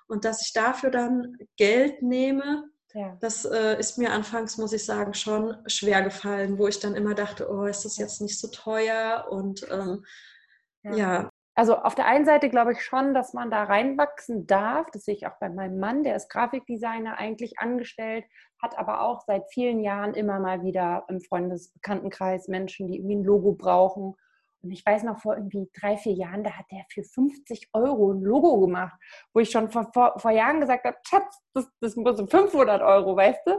Und 0.06 0.24
dass 0.24 0.42
ich 0.46 0.52
dafür 0.52 0.90
dann 0.90 1.36
Geld 1.56 2.02
nehme, 2.02 2.64
Ja. 2.94 3.16
Das 3.20 3.44
äh, 3.44 3.78
ist 3.78 3.98
mir 3.98 4.12
anfangs, 4.12 4.56
muss 4.56 4.72
ich 4.72 4.84
sagen, 4.84 5.14
schon 5.14 5.56
schwer 5.66 6.02
gefallen, 6.02 6.58
wo 6.58 6.68
ich 6.68 6.78
dann 6.78 6.94
immer 6.94 7.14
dachte, 7.14 7.48
oh, 7.50 7.64
ist 7.66 7.84
das 7.84 7.96
jetzt 7.96 8.20
nicht 8.20 8.38
so 8.38 8.48
teuer? 8.48 9.26
Und 9.30 9.66
ähm, 9.70 10.04
ja. 10.84 10.94
ja. 10.94 11.30
Also 11.54 11.76
auf 11.76 11.94
der 11.94 12.06
einen 12.06 12.24
Seite 12.24 12.50
glaube 12.50 12.72
ich 12.72 12.82
schon, 12.82 13.14
dass 13.14 13.32
man 13.32 13.50
da 13.50 13.64
reinwachsen 13.64 14.46
darf. 14.46 14.90
Das 14.90 15.04
sehe 15.04 15.14
ich 15.14 15.26
auch 15.26 15.38
bei 15.38 15.48
meinem 15.48 15.78
Mann, 15.78 16.02
der 16.02 16.16
ist 16.16 16.28
Grafikdesigner 16.28 17.16
eigentlich 17.16 17.58
angestellt, 17.58 18.24
hat 18.60 18.76
aber 18.76 19.02
auch 19.02 19.20
seit 19.20 19.44
vielen 19.52 19.80
Jahren 19.80 20.14
immer 20.14 20.40
mal 20.40 20.62
wieder 20.64 21.04
im 21.08 21.20
Freundesbekanntenkreis 21.20 22.48
Menschen, 22.48 22.88
die 22.88 22.96
irgendwie 22.96 23.16
ein 23.16 23.24
Logo 23.24 23.52
brauchen. 23.52 24.16
Und 24.64 24.70
ich 24.70 24.84
weiß 24.84 25.02
noch, 25.02 25.20
vor 25.20 25.36
irgendwie 25.36 25.70
drei, 25.78 25.98
vier 25.98 26.14
Jahren, 26.14 26.42
da 26.42 26.52
hat 26.52 26.64
der 26.72 26.84
für 26.90 27.04
50 27.04 27.68
Euro 27.74 28.12
ein 28.12 28.22
Logo 28.22 28.58
gemacht, 28.60 28.98
wo 29.34 29.40
ich 29.40 29.50
schon 29.50 29.68
vor, 29.70 29.90
vor, 29.92 30.18
vor 30.18 30.30
Jahren 30.30 30.60
gesagt 30.60 30.86
habe, 30.86 30.96
Schatz, 31.06 31.38
das, 31.52 31.68
das 31.80 31.96
muss 31.96 32.18
500 32.18 32.80
Euro, 32.80 33.14
weißt 33.14 33.42
du? 33.46 33.52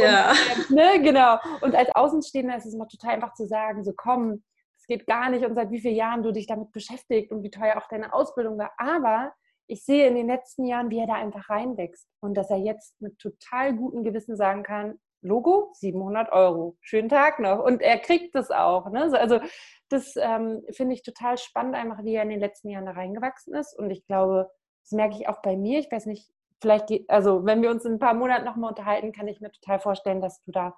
Ja. 0.00 0.30
Und, 0.30 0.70
ne, 0.74 1.02
genau. 1.02 1.38
Und 1.60 1.74
als 1.74 1.94
Außenstehender 1.94 2.56
ist 2.56 2.64
es 2.64 2.74
immer 2.74 2.88
total 2.88 3.10
einfach 3.10 3.34
zu 3.34 3.46
sagen, 3.46 3.84
so 3.84 3.92
komm, 3.94 4.42
geht 4.88 5.06
gar 5.06 5.30
nicht 5.30 5.44
und 5.44 5.54
seit 5.54 5.70
wie 5.70 5.80
vielen 5.80 5.94
Jahren 5.94 6.22
du 6.22 6.32
dich 6.32 6.46
damit 6.46 6.72
beschäftigt 6.72 7.30
und 7.30 7.42
wie 7.42 7.50
teuer 7.50 7.76
auch 7.76 7.88
deine 7.88 8.12
Ausbildung 8.12 8.58
war. 8.58 8.72
Aber 8.78 9.32
ich 9.66 9.84
sehe 9.84 10.08
in 10.08 10.14
den 10.14 10.26
letzten 10.26 10.64
Jahren, 10.64 10.90
wie 10.90 10.98
er 10.98 11.06
da 11.06 11.14
einfach 11.14 11.50
reinwächst 11.50 12.08
und 12.20 12.34
dass 12.34 12.50
er 12.50 12.56
jetzt 12.56 13.00
mit 13.00 13.18
total 13.18 13.74
gutem 13.76 14.02
Gewissen 14.02 14.36
sagen 14.36 14.62
kann, 14.62 14.98
Logo 15.20 15.70
700 15.74 16.32
Euro, 16.32 16.76
schönen 16.80 17.08
Tag 17.08 17.38
noch 17.40 17.62
und 17.62 17.82
er 17.82 17.98
kriegt 17.98 18.34
es 18.34 18.50
auch. 18.50 18.88
Ne? 18.90 19.12
Also 19.18 19.40
das 19.88 20.14
ähm, 20.16 20.62
finde 20.70 20.94
ich 20.94 21.02
total 21.02 21.38
spannend, 21.38 21.74
einfach 21.74 22.04
wie 22.04 22.14
er 22.14 22.22
in 22.22 22.30
den 22.30 22.40
letzten 22.40 22.70
Jahren 22.70 22.86
da 22.86 22.92
reingewachsen 22.92 23.54
ist 23.54 23.76
und 23.78 23.90
ich 23.90 24.06
glaube, 24.06 24.50
das 24.84 24.92
merke 24.92 25.16
ich 25.16 25.28
auch 25.28 25.42
bei 25.42 25.56
mir. 25.56 25.80
Ich 25.80 25.90
weiß 25.90 26.06
nicht, 26.06 26.30
vielleicht, 26.62 26.86
geht, 26.86 27.10
also 27.10 27.44
wenn 27.44 27.62
wir 27.62 27.70
uns 27.70 27.84
in 27.84 27.94
ein 27.94 27.98
paar 27.98 28.14
Monaten 28.14 28.44
nochmal 28.44 28.70
unterhalten, 28.70 29.12
kann 29.12 29.28
ich 29.28 29.40
mir 29.40 29.50
total 29.50 29.80
vorstellen, 29.80 30.20
dass 30.20 30.42
du 30.44 30.52
da 30.52 30.76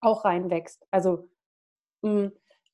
auch 0.00 0.24
reinwächst. 0.24 0.84
Also 0.90 1.28
mh, 2.02 2.10
mm, 2.10 2.32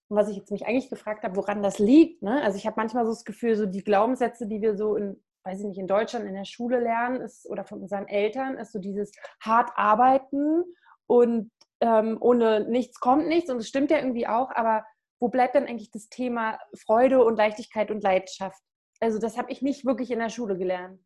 und 0.08 0.16
was 0.16 0.28
ich 0.28 0.36
jetzt 0.36 0.50
mich 0.50 0.66
eigentlich 0.66 0.90
gefragt 0.90 1.22
habe, 1.22 1.36
woran 1.36 1.62
das 1.62 1.78
liegt. 1.78 2.22
Ne? 2.22 2.42
Also 2.42 2.56
ich 2.56 2.66
habe 2.66 2.76
manchmal 2.76 3.04
so 3.04 3.12
das 3.12 3.24
Gefühl, 3.24 3.56
so 3.56 3.66
die 3.66 3.84
Glaubenssätze, 3.84 4.46
die 4.46 4.62
wir 4.62 4.76
so 4.76 4.96
in, 4.96 5.22
weiß 5.44 5.60
ich 5.60 5.66
nicht, 5.66 5.78
in 5.78 5.86
Deutschland 5.86 6.26
in 6.26 6.34
der 6.34 6.46
Schule 6.46 6.80
lernen, 6.80 7.20
ist 7.20 7.48
oder 7.48 7.64
von 7.64 7.82
unseren 7.82 8.08
Eltern, 8.08 8.56
ist 8.56 8.72
so 8.72 8.78
dieses 8.78 9.12
hart 9.40 9.70
arbeiten 9.76 10.64
und 11.06 11.50
ähm, 11.80 12.16
ohne 12.20 12.68
nichts 12.68 13.00
kommt 13.00 13.28
nichts. 13.28 13.50
Und 13.50 13.58
es 13.58 13.68
stimmt 13.68 13.90
ja 13.90 13.98
irgendwie 13.98 14.26
auch, 14.26 14.50
aber 14.50 14.84
wo 15.20 15.28
bleibt 15.28 15.54
dann 15.54 15.66
eigentlich 15.66 15.90
das 15.90 16.08
Thema 16.08 16.58
Freude 16.86 17.22
und 17.22 17.36
Leichtigkeit 17.36 17.90
und 17.90 18.02
Leidenschaft? 18.02 18.60
Also 19.00 19.18
das 19.18 19.36
habe 19.36 19.50
ich 19.52 19.62
nicht 19.62 19.84
wirklich 19.84 20.10
in 20.10 20.18
der 20.18 20.30
Schule 20.30 20.56
gelernt. 20.56 21.00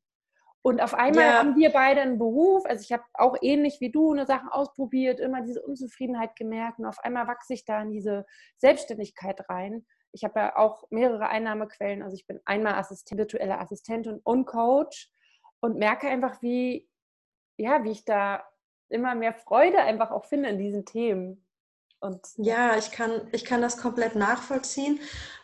Und 0.63 0.81
auf 0.81 0.95
einmal 0.95 1.25
ja. 1.25 1.39
haben 1.39 1.57
wir 1.57 1.71
beide 1.71 2.01
einen 2.03 2.19
Beruf. 2.19 2.65
Also 2.67 2.83
ich 2.83 2.93
habe 2.93 3.03
auch 3.15 3.37
ähnlich 3.43 3.81
wie 3.81 3.91
du 3.91 4.13
eine 4.13 4.27
Sachen 4.27 4.49
ausprobiert, 4.49 5.19
immer 5.19 5.43
diese 5.43 5.61
Unzufriedenheit 5.61 6.37
gemerkt 6.37 6.79
und 6.79 6.87
auf 6.87 7.01
einmal 7.01 7.27
wachse 7.27 7.55
ich 7.55 7.65
da 7.65 7.83
in 7.83 7.91
diese 7.91 8.25
Selbstständigkeit 8.59 9.49
rein. 9.49 9.85
Ich 10.13 10.23
habe 10.25 10.39
ja 10.39 10.57
auch 10.57 10.85
mehrere 10.91 11.29
Einnahmequellen. 11.29 12.03
Also 12.03 12.15
ich 12.15 12.27
bin 12.27 12.41
einmal 12.45 12.75
Assistent, 12.75 13.19
virtuelle 13.19 13.59
Assistentin 13.59 14.21
und 14.23 14.47
Coach 14.47 15.11
und 15.61 15.79
merke 15.79 16.09
einfach, 16.09 16.43
wie, 16.43 16.89
ja, 17.57 17.83
wie 17.83 17.91
ich 17.91 18.05
da 18.05 18.45
immer 18.89 19.15
mehr 19.15 19.33
Freude 19.33 19.79
einfach 19.79 20.11
auch 20.13 20.27
finde 20.27 20.51
in 20.51 20.59
diesen 20.59 20.85
Themen. 20.85 21.45
Und 22.03 22.21
ja, 22.37 22.77
ich 22.77 22.91
kann, 22.91 23.29
ich 23.31 23.45
kann 23.45 23.63
das 23.63 23.77
komplett 23.77 24.17
nachvollziehen. 24.17 24.99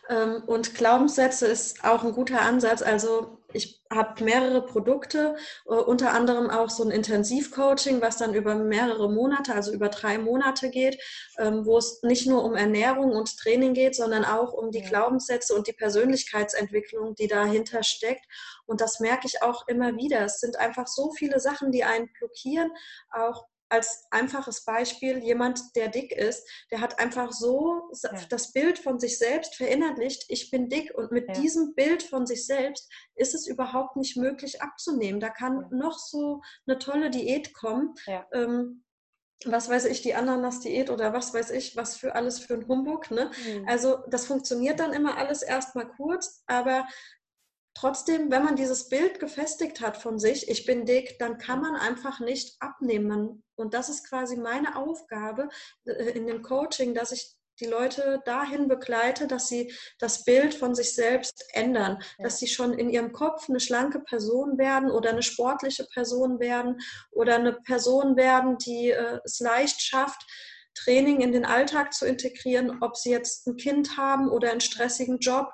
Ähm, 0.09 0.43
und 0.45 0.75
Glaubenssätze 0.75 1.47
ist 1.47 1.85
auch 1.85 2.03
ein 2.03 2.11
guter 2.11 2.41
Ansatz. 2.41 2.81
Also 2.81 3.37
ich 3.53 3.81
habe 3.89 4.21
mehrere 4.25 4.65
Produkte, 4.65 5.37
äh, 5.67 5.73
unter 5.73 6.11
anderem 6.11 6.49
auch 6.49 6.69
so 6.69 6.83
ein 6.83 6.91
Intensivcoaching, 6.91 8.01
was 8.01 8.17
dann 8.17 8.33
über 8.33 8.55
mehrere 8.55 9.09
Monate, 9.09 9.55
also 9.55 9.71
über 9.71 9.87
drei 9.87 10.17
Monate 10.17 10.69
geht, 10.69 11.01
ähm, 11.37 11.65
wo 11.65 11.77
es 11.77 12.03
nicht 12.03 12.27
nur 12.27 12.43
um 12.43 12.55
Ernährung 12.55 13.13
und 13.13 13.37
Training 13.37 13.73
geht, 13.73 13.95
sondern 13.95 14.25
auch 14.25 14.51
um 14.51 14.69
die 14.69 14.81
Glaubenssätze 14.81 15.55
und 15.55 15.65
die 15.65 15.73
Persönlichkeitsentwicklung, 15.73 17.15
die 17.15 17.27
dahinter 17.27 17.83
steckt. 17.83 18.25
Und 18.65 18.81
das 18.81 18.99
merke 18.99 19.27
ich 19.27 19.41
auch 19.43 19.65
immer 19.69 19.95
wieder. 19.95 20.25
Es 20.25 20.41
sind 20.41 20.57
einfach 20.57 20.87
so 20.87 21.13
viele 21.13 21.39
Sachen, 21.39 21.71
die 21.71 21.85
einen 21.85 22.09
blockieren, 22.19 22.69
auch 23.13 23.45
als 23.69 24.05
einfaches 24.11 24.65
Beispiel, 24.65 25.19
jemand, 25.19 25.75
der 25.75 25.87
dick 25.87 26.11
ist, 26.11 26.47
der 26.71 26.81
hat 26.81 26.99
einfach 26.99 27.31
so 27.31 27.89
ja. 28.03 28.11
das 28.29 28.51
Bild 28.51 28.79
von 28.79 28.99
sich 28.99 29.17
selbst 29.17 29.55
verinnerlicht, 29.55 30.25
ich 30.27 30.51
bin 30.51 30.69
dick 30.69 30.91
und 30.95 31.11
mit 31.11 31.27
ja. 31.27 31.33
diesem 31.33 31.75
Bild 31.75 32.03
von 32.03 32.25
sich 32.25 32.45
selbst 32.45 32.91
ist 33.15 33.35
es 33.35 33.47
überhaupt 33.47 33.95
nicht 33.95 34.17
möglich 34.17 34.61
abzunehmen. 34.61 35.19
Da 35.19 35.29
kann 35.29 35.61
ja. 35.61 35.77
noch 35.77 35.99
so 35.99 36.41
eine 36.67 36.79
tolle 36.79 37.09
Diät 37.09 37.53
kommen. 37.53 37.93
Ähm, 38.33 38.83
was 39.45 39.69
weiß 39.69 39.85
ich, 39.85 40.01
die 40.01 40.15
Ananas-Diät 40.15 40.89
oder 40.89 41.13
was 41.13 41.33
weiß 41.33 41.51
ich, 41.51 41.77
was 41.77 41.95
für 41.95 42.15
alles 42.15 42.39
für 42.39 42.55
ein 42.55 42.67
Humbug. 42.67 43.09
Ne? 43.09 43.31
Mhm. 43.47 43.65
Also 43.67 43.99
das 44.09 44.25
funktioniert 44.25 44.79
dann 44.81 44.91
immer 44.91 45.17
alles 45.17 45.43
erstmal 45.43 45.87
kurz, 45.87 46.43
aber 46.47 46.85
Trotzdem, 47.75 48.31
wenn 48.31 48.43
man 48.43 48.55
dieses 48.55 48.89
Bild 48.89 49.19
gefestigt 49.19 49.79
hat 49.81 49.97
von 49.97 50.19
sich, 50.19 50.49
ich 50.49 50.65
bin 50.65 50.85
dick, 50.85 51.17
dann 51.19 51.37
kann 51.37 51.61
man 51.61 51.75
einfach 51.75 52.19
nicht 52.19 52.57
abnehmen. 52.59 53.43
Und 53.55 53.73
das 53.73 53.89
ist 53.89 54.07
quasi 54.07 54.35
meine 54.37 54.75
Aufgabe 54.75 55.49
äh, 55.85 56.11
in 56.11 56.27
dem 56.27 56.41
Coaching, 56.41 56.93
dass 56.93 57.11
ich 57.11 57.35
die 57.59 57.65
Leute 57.65 58.21
dahin 58.25 58.67
begleite, 58.67 59.27
dass 59.27 59.49
sie 59.49 59.73
das 59.99 60.23
Bild 60.23 60.53
von 60.53 60.75
sich 60.75 60.95
selbst 60.95 61.45
ändern, 61.53 61.99
ja. 62.17 62.23
dass 62.23 62.39
sie 62.39 62.47
schon 62.47 62.73
in 62.73 62.89
ihrem 62.89 63.11
Kopf 63.11 63.49
eine 63.49 63.59
schlanke 63.59 63.99
Person 63.99 64.57
werden 64.57 64.89
oder 64.91 65.09
eine 65.09 65.23
sportliche 65.23 65.85
Person 65.93 66.39
werden 66.39 66.79
oder 67.11 67.35
eine 67.35 67.53
Person 67.53 68.15
werden, 68.15 68.57
die 68.57 68.91
äh, 68.91 69.19
es 69.23 69.39
leicht 69.39 69.81
schafft, 69.81 70.25
Training 70.75 71.19
in 71.19 71.31
den 71.31 71.45
Alltag 71.45 71.93
zu 71.93 72.05
integrieren, 72.05 72.81
ob 72.81 72.95
sie 72.95 73.11
jetzt 73.11 73.47
ein 73.47 73.57
Kind 73.57 73.97
haben 73.97 74.29
oder 74.29 74.51
einen 74.51 74.61
stressigen 74.61 75.19
Job 75.19 75.51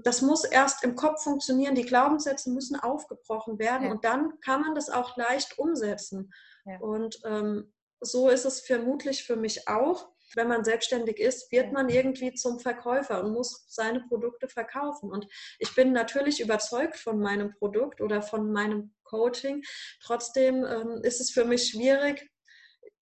das 0.00 0.22
muss 0.22 0.44
erst 0.44 0.84
im 0.84 0.94
Kopf 0.94 1.22
funktionieren, 1.22 1.74
die 1.74 1.84
Glaubenssätze 1.84 2.50
müssen 2.50 2.78
aufgebrochen 2.78 3.58
werden 3.58 3.86
ja. 3.86 3.92
und 3.92 4.04
dann 4.04 4.40
kann 4.40 4.62
man 4.62 4.74
das 4.74 4.90
auch 4.90 5.16
leicht 5.16 5.58
umsetzen. 5.58 6.32
Ja. 6.64 6.78
Und 6.80 7.20
ähm, 7.24 7.72
so 8.00 8.28
ist 8.28 8.44
es 8.44 8.60
vermutlich 8.60 9.24
für 9.24 9.36
mich 9.36 9.68
auch. 9.68 10.08
Wenn 10.34 10.48
man 10.48 10.64
selbstständig 10.64 11.18
ist, 11.18 11.52
wird 11.52 11.66
ja. 11.66 11.72
man 11.72 11.88
irgendwie 11.88 12.32
zum 12.32 12.58
Verkäufer 12.58 13.22
und 13.22 13.32
muss 13.32 13.66
seine 13.68 14.00
Produkte 14.08 14.48
verkaufen. 14.48 15.10
Und 15.10 15.26
ich 15.58 15.74
bin 15.74 15.92
natürlich 15.92 16.40
überzeugt 16.40 16.96
von 16.96 17.20
meinem 17.20 17.52
Produkt 17.52 18.00
oder 18.00 18.22
von 18.22 18.50
meinem 18.50 18.94
Coaching. 19.04 19.62
Trotzdem 20.00 20.64
ähm, 20.64 21.00
ist 21.02 21.20
es 21.20 21.30
für 21.30 21.44
mich 21.44 21.68
schwierig, 21.68 22.31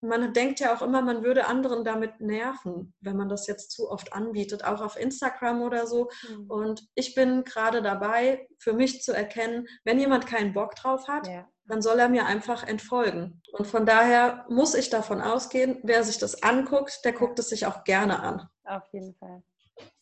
man 0.07 0.33
denkt 0.33 0.59
ja 0.59 0.75
auch 0.75 0.81
immer, 0.81 1.01
man 1.01 1.23
würde 1.23 1.47
anderen 1.47 1.83
damit 1.83 2.19
nerven, 2.19 2.93
wenn 3.01 3.17
man 3.17 3.29
das 3.29 3.47
jetzt 3.47 3.71
zu 3.71 3.89
oft 3.89 4.13
anbietet, 4.13 4.63
auch 4.63 4.81
auf 4.81 4.97
Instagram 4.97 5.61
oder 5.61 5.87
so. 5.87 6.09
Mhm. 6.29 6.49
Und 6.49 6.87
ich 6.95 7.15
bin 7.15 7.43
gerade 7.43 7.81
dabei, 7.81 8.47
für 8.57 8.73
mich 8.73 9.01
zu 9.01 9.13
erkennen, 9.13 9.67
wenn 9.83 9.99
jemand 9.99 10.27
keinen 10.27 10.53
Bock 10.53 10.75
drauf 10.75 11.07
hat, 11.07 11.27
ja. 11.27 11.47
dann 11.65 11.81
soll 11.81 11.99
er 11.99 12.09
mir 12.09 12.25
einfach 12.25 12.63
entfolgen. 12.63 13.41
Und 13.51 13.67
von 13.67 13.85
daher 13.85 14.45
muss 14.49 14.75
ich 14.75 14.89
davon 14.89 15.21
ausgehen, 15.21 15.79
wer 15.83 16.03
sich 16.03 16.17
das 16.17 16.43
anguckt, 16.43 17.01
der 17.03 17.13
guckt 17.13 17.39
es 17.39 17.49
sich 17.49 17.65
auch 17.65 17.83
gerne 17.83 18.21
an. 18.21 18.49
Auf 18.63 18.83
jeden 18.91 19.13
Fall. 19.15 19.43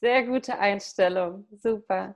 Sehr 0.02 0.26
gute 0.26 0.58
Einstellung. 0.60 1.48
Super. 1.62 2.16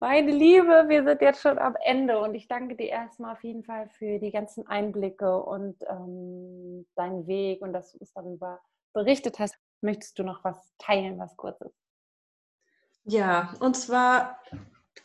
Meine 0.00 0.32
Liebe, 0.32 0.84
wir 0.88 1.04
sind 1.04 1.22
jetzt 1.22 1.40
schon 1.40 1.58
am 1.58 1.76
Ende 1.82 2.18
und 2.20 2.34
ich 2.34 2.46
danke 2.46 2.76
dir 2.76 2.88
erstmal 2.88 3.32
auf 3.32 3.42
jeden 3.42 3.64
Fall 3.64 3.88
für 3.88 4.18
die 4.18 4.32
ganzen 4.32 4.66
Einblicke 4.66 5.42
und 5.42 5.76
ähm, 5.88 6.86
deinen 6.94 7.26
Weg 7.26 7.62
und 7.62 7.72
dass 7.72 7.92
du 7.92 7.98
uns 7.98 8.12
darüber 8.12 8.60
berichtet 8.92 9.38
hast. 9.38 9.56
Möchtest 9.80 10.18
du 10.18 10.22
noch 10.22 10.44
was 10.44 10.74
teilen, 10.78 11.18
was 11.18 11.36
kurzes? 11.36 11.72
Ja, 13.04 13.54
und 13.60 13.76
zwar 13.76 14.38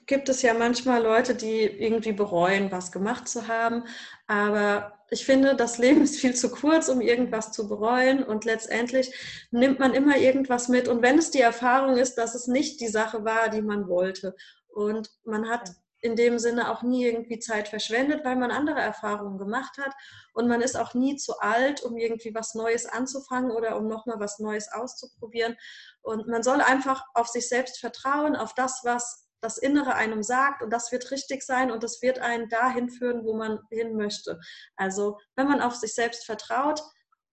gibt 0.06 0.30
es 0.30 0.42
ja 0.42 0.54
manchmal 0.54 1.02
Leute, 1.02 1.36
die 1.36 1.62
irgendwie 1.62 2.14
bereuen, 2.14 2.72
was 2.72 2.92
gemacht 2.92 3.28
zu 3.28 3.48
haben, 3.48 3.86
aber 4.28 4.99
ich 5.12 5.26
finde, 5.26 5.56
das 5.56 5.78
Leben 5.78 6.02
ist 6.02 6.20
viel 6.20 6.36
zu 6.36 6.50
kurz, 6.50 6.90
um 6.90 7.02
irgendwas 7.02 7.52
zu 7.52 7.68
bereuen 7.68 8.24
und 8.24 8.46
letztendlich 8.46 9.14
nimmt 9.52 9.80
man 9.80 9.94
immer 9.94 10.18
irgendwas 10.18 10.68
mit 10.68 10.88
und 10.88 11.02
wenn 11.02 11.18
es 11.18 11.32
die 11.32 11.42
Erfahrung 11.42 11.98
ist, 11.98 12.16
dass 12.16 12.36
es 12.36 12.48
nicht 12.48 12.80
die 12.82 12.88
Sache 12.88 13.26
war, 13.26 13.50
die 13.50 13.62
man 13.62 13.88
wollte 13.88 14.36
und 14.70 15.10
man 15.24 15.50
hat 15.50 15.72
in 16.02 16.16
dem 16.16 16.40
Sinne 16.40 16.72
auch 16.72 16.82
nie 16.82 17.06
irgendwie 17.06 17.40
Zeit 17.40 17.68
verschwendet, 17.68 18.24
weil 18.24 18.36
man 18.36 18.52
andere 18.52 18.80
Erfahrungen 18.80 19.38
gemacht 19.38 19.78
hat. 19.78 19.94
Und 20.34 20.48
man 20.48 20.62
ist 20.62 20.78
auch 20.78 20.94
nie 20.94 21.18
zu 21.18 21.40
alt, 21.40 21.84
um 21.84 21.98
irgendwie 21.98 22.34
was 22.34 22.56
Neues 22.56 22.86
anzufangen 22.86 23.52
oder 23.52 23.76
um 23.78 23.88
nochmal 23.88 24.20
was 24.20 24.40
Neues 24.40 24.72
auszuprobieren. 24.72 25.58
Und 26.02 26.28
man 26.28 26.44
soll 26.44 26.62
einfach 26.62 27.04
auf 27.14 27.28
sich 27.28 27.50
selbst 27.50 27.80
vertrauen, 27.80 28.36
auf 28.36 28.54
das, 28.54 28.82
was 28.84 29.29
das 29.42 29.58
Innere 29.58 29.96
einem 29.96 30.24
sagt. 30.24 30.62
Und 30.62 30.72
das 30.72 30.92
wird 30.92 31.12
richtig 31.12 31.44
sein 31.44 31.72
und 31.72 31.84
das 31.84 32.02
wird 32.02 32.20
einen 32.20 32.50
dahin 32.50 32.90
führen, 32.90 33.24
wo 33.26 33.36
man 33.36 33.60
hin 33.70 33.96
möchte. 33.96 34.40
Also 34.76 35.18
wenn 35.36 35.48
man 35.48 35.62
auf 35.62 35.76
sich 35.76 35.94
selbst 35.94 36.26
vertraut, 36.26 36.82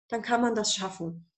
dann 0.08 0.22
kann 0.22 0.40
man 0.40 0.54
das 0.54 0.74
schaffen. 0.74 1.30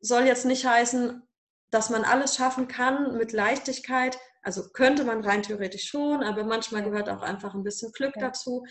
Soll 0.00 0.24
jetzt 0.24 0.44
nicht 0.44 0.66
heißen, 0.66 1.22
dass 1.70 1.90
man 1.90 2.04
alles 2.04 2.36
schaffen 2.36 2.68
kann 2.68 3.16
mit 3.16 3.32
Leichtigkeit, 3.32 4.18
also 4.42 4.68
könnte 4.68 5.04
man 5.04 5.24
rein 5.24 5.42
theoretisch 5.42 5.88
schon, 5.88 6.22
aber 6.22 6.44
manchmal 6.44 6.84
gehört 6.84 7.08
auch 7.08 7.22
einfach 7.22 7.54
ein 7.54 7.64
bisschen 7.64 7.90
Glück 7.92 8.14
ja. 8.16 8.28
dazu. 8.28 8.64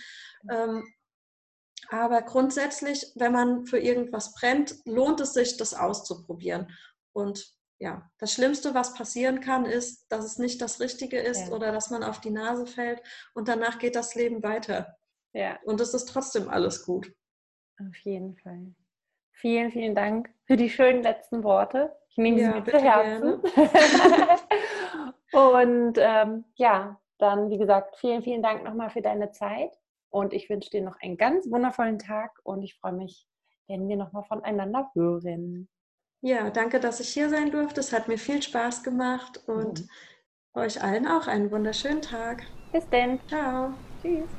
Ähm, 0.50 0.88
Aber 1.90 2.22
grundsätzlich, 2.22 3.12
wenn 3.16 3.34
man 3.34 3.66
für 3.66 3.78
irgendwas 3.80 4.34
brennt, 4.34 4.76
lohnt 4.86 5.20
es 5.20 5.34
sich, 5.34 5.58
das 5.58 5.74
auszuprobieren. 5.74 6.72
Und 7.14 7.46
ja, 7.80 8.10
das 8.20 8.34
Schlimmste, 8.34 8.74
was 8.74 8.94
passieren 8.94 9.42
kann, 9.42 9.66
ist, 9.66 10.10
dass 10.12 10.26
es 10.26 10.40
nicht 10.40 10.62
das 10.62 10.80
Richtige 10.80 11.20
ist 11.20 11.50
ja. 11.50 11.54
oder 11.54 11.72
dass 11.72 11.90
man 11.90 12.04
auf 12.04 12.22
die 12.22 12.32
Nase 12.32 12.68
fällt 12.68 13.02
und 13.34 13.48
danach 13.48 13.80
geht 13.80 13.96
das 13.96 14.16
Leben 14.16 14.44
weiter. 14.44 14.98
Ja. 15.34 15.60
Und 15.66 15.82
es 15.82 15.94
ist 15.94 16.06
trotzdem 16.06 16.50
alles 16.50 16.86
gut. 16.86 17.14
Auf 17.80 17.98
jeden 18.04 18.38
Fall. 18.38 18.74
Vielen, 19.34 19.72
vielen 19.72 19.96
Dank 19.96 20.30
für 20.46 20.56
die 20.56 20.70
schönen 20.70 21.04
letzten 21.04 21.44
Worte. 21.44 21.94
Ich 22.10 22.18
nehme 22.18 22.38
sie 22.38 22.44
ja, 22.44 22.52
mir 22.52 22.64
zu 22.64 22.80
Herzen. 22.80 23.34
und 25.34 25.98
ähm, 25.98 26.46
ja, 26.56 27.02
dann, 27.18 27.50
wie 27.50 27.58
gesagt, 27.58 27.98
vielen, 27.98 28.24
vielen 28.24 28.42
Dank 28.42 28.64
nochmal 28.64 28.90
für 28.90 29.02
deine 29.02 29.32
Zeit. 29.32 29.78
Und 30.10 30.32
ich 30.32 30.50
wünsche 30.50 30.70
dir 30.70 30.82
noch 30.82 30.98
einen 31.02 31.18
ganz 31.18 31.52
wundervollen 31.52 32.00
Tag 32.00 32.40
und 32.44 32.64
ich 32.64 32.76
freue 32.76 32.94
mich, 32.94 33.28
wenn 33.68 33.90
wir 33.90 33.98
nochmal 33.98 34.24
voneinander 34.24 34.90
hören. 34.94 35.68
Ja, 36.26 36.50
danke, 36.50 36.80
dass 36.80 37.00
ich 37.00 37.10
hier 37.10 37.30
sein 37.30 37.52
durfte. 37.52 37.80
Es 37.80 37.94
hat 37.94 38.08
mir 38.08 38.18
viel 38.18 38.42
Spaß 38.42 38.82
gemacht 38.82 39.44
und 39.48 39.82
mhm. 39.82 39.90
euch 40.56 40.82
allen 40.82 41.08
auch 41.08 41.28
einen 41.28 41.52
wunderschönen 41.52 42.02
Tag. 42.02 42.44
Bis 42.72 42.90
denn. 42.90 43.22
Ciao. 43.28 43.78
Tschüss. 44.02 44.32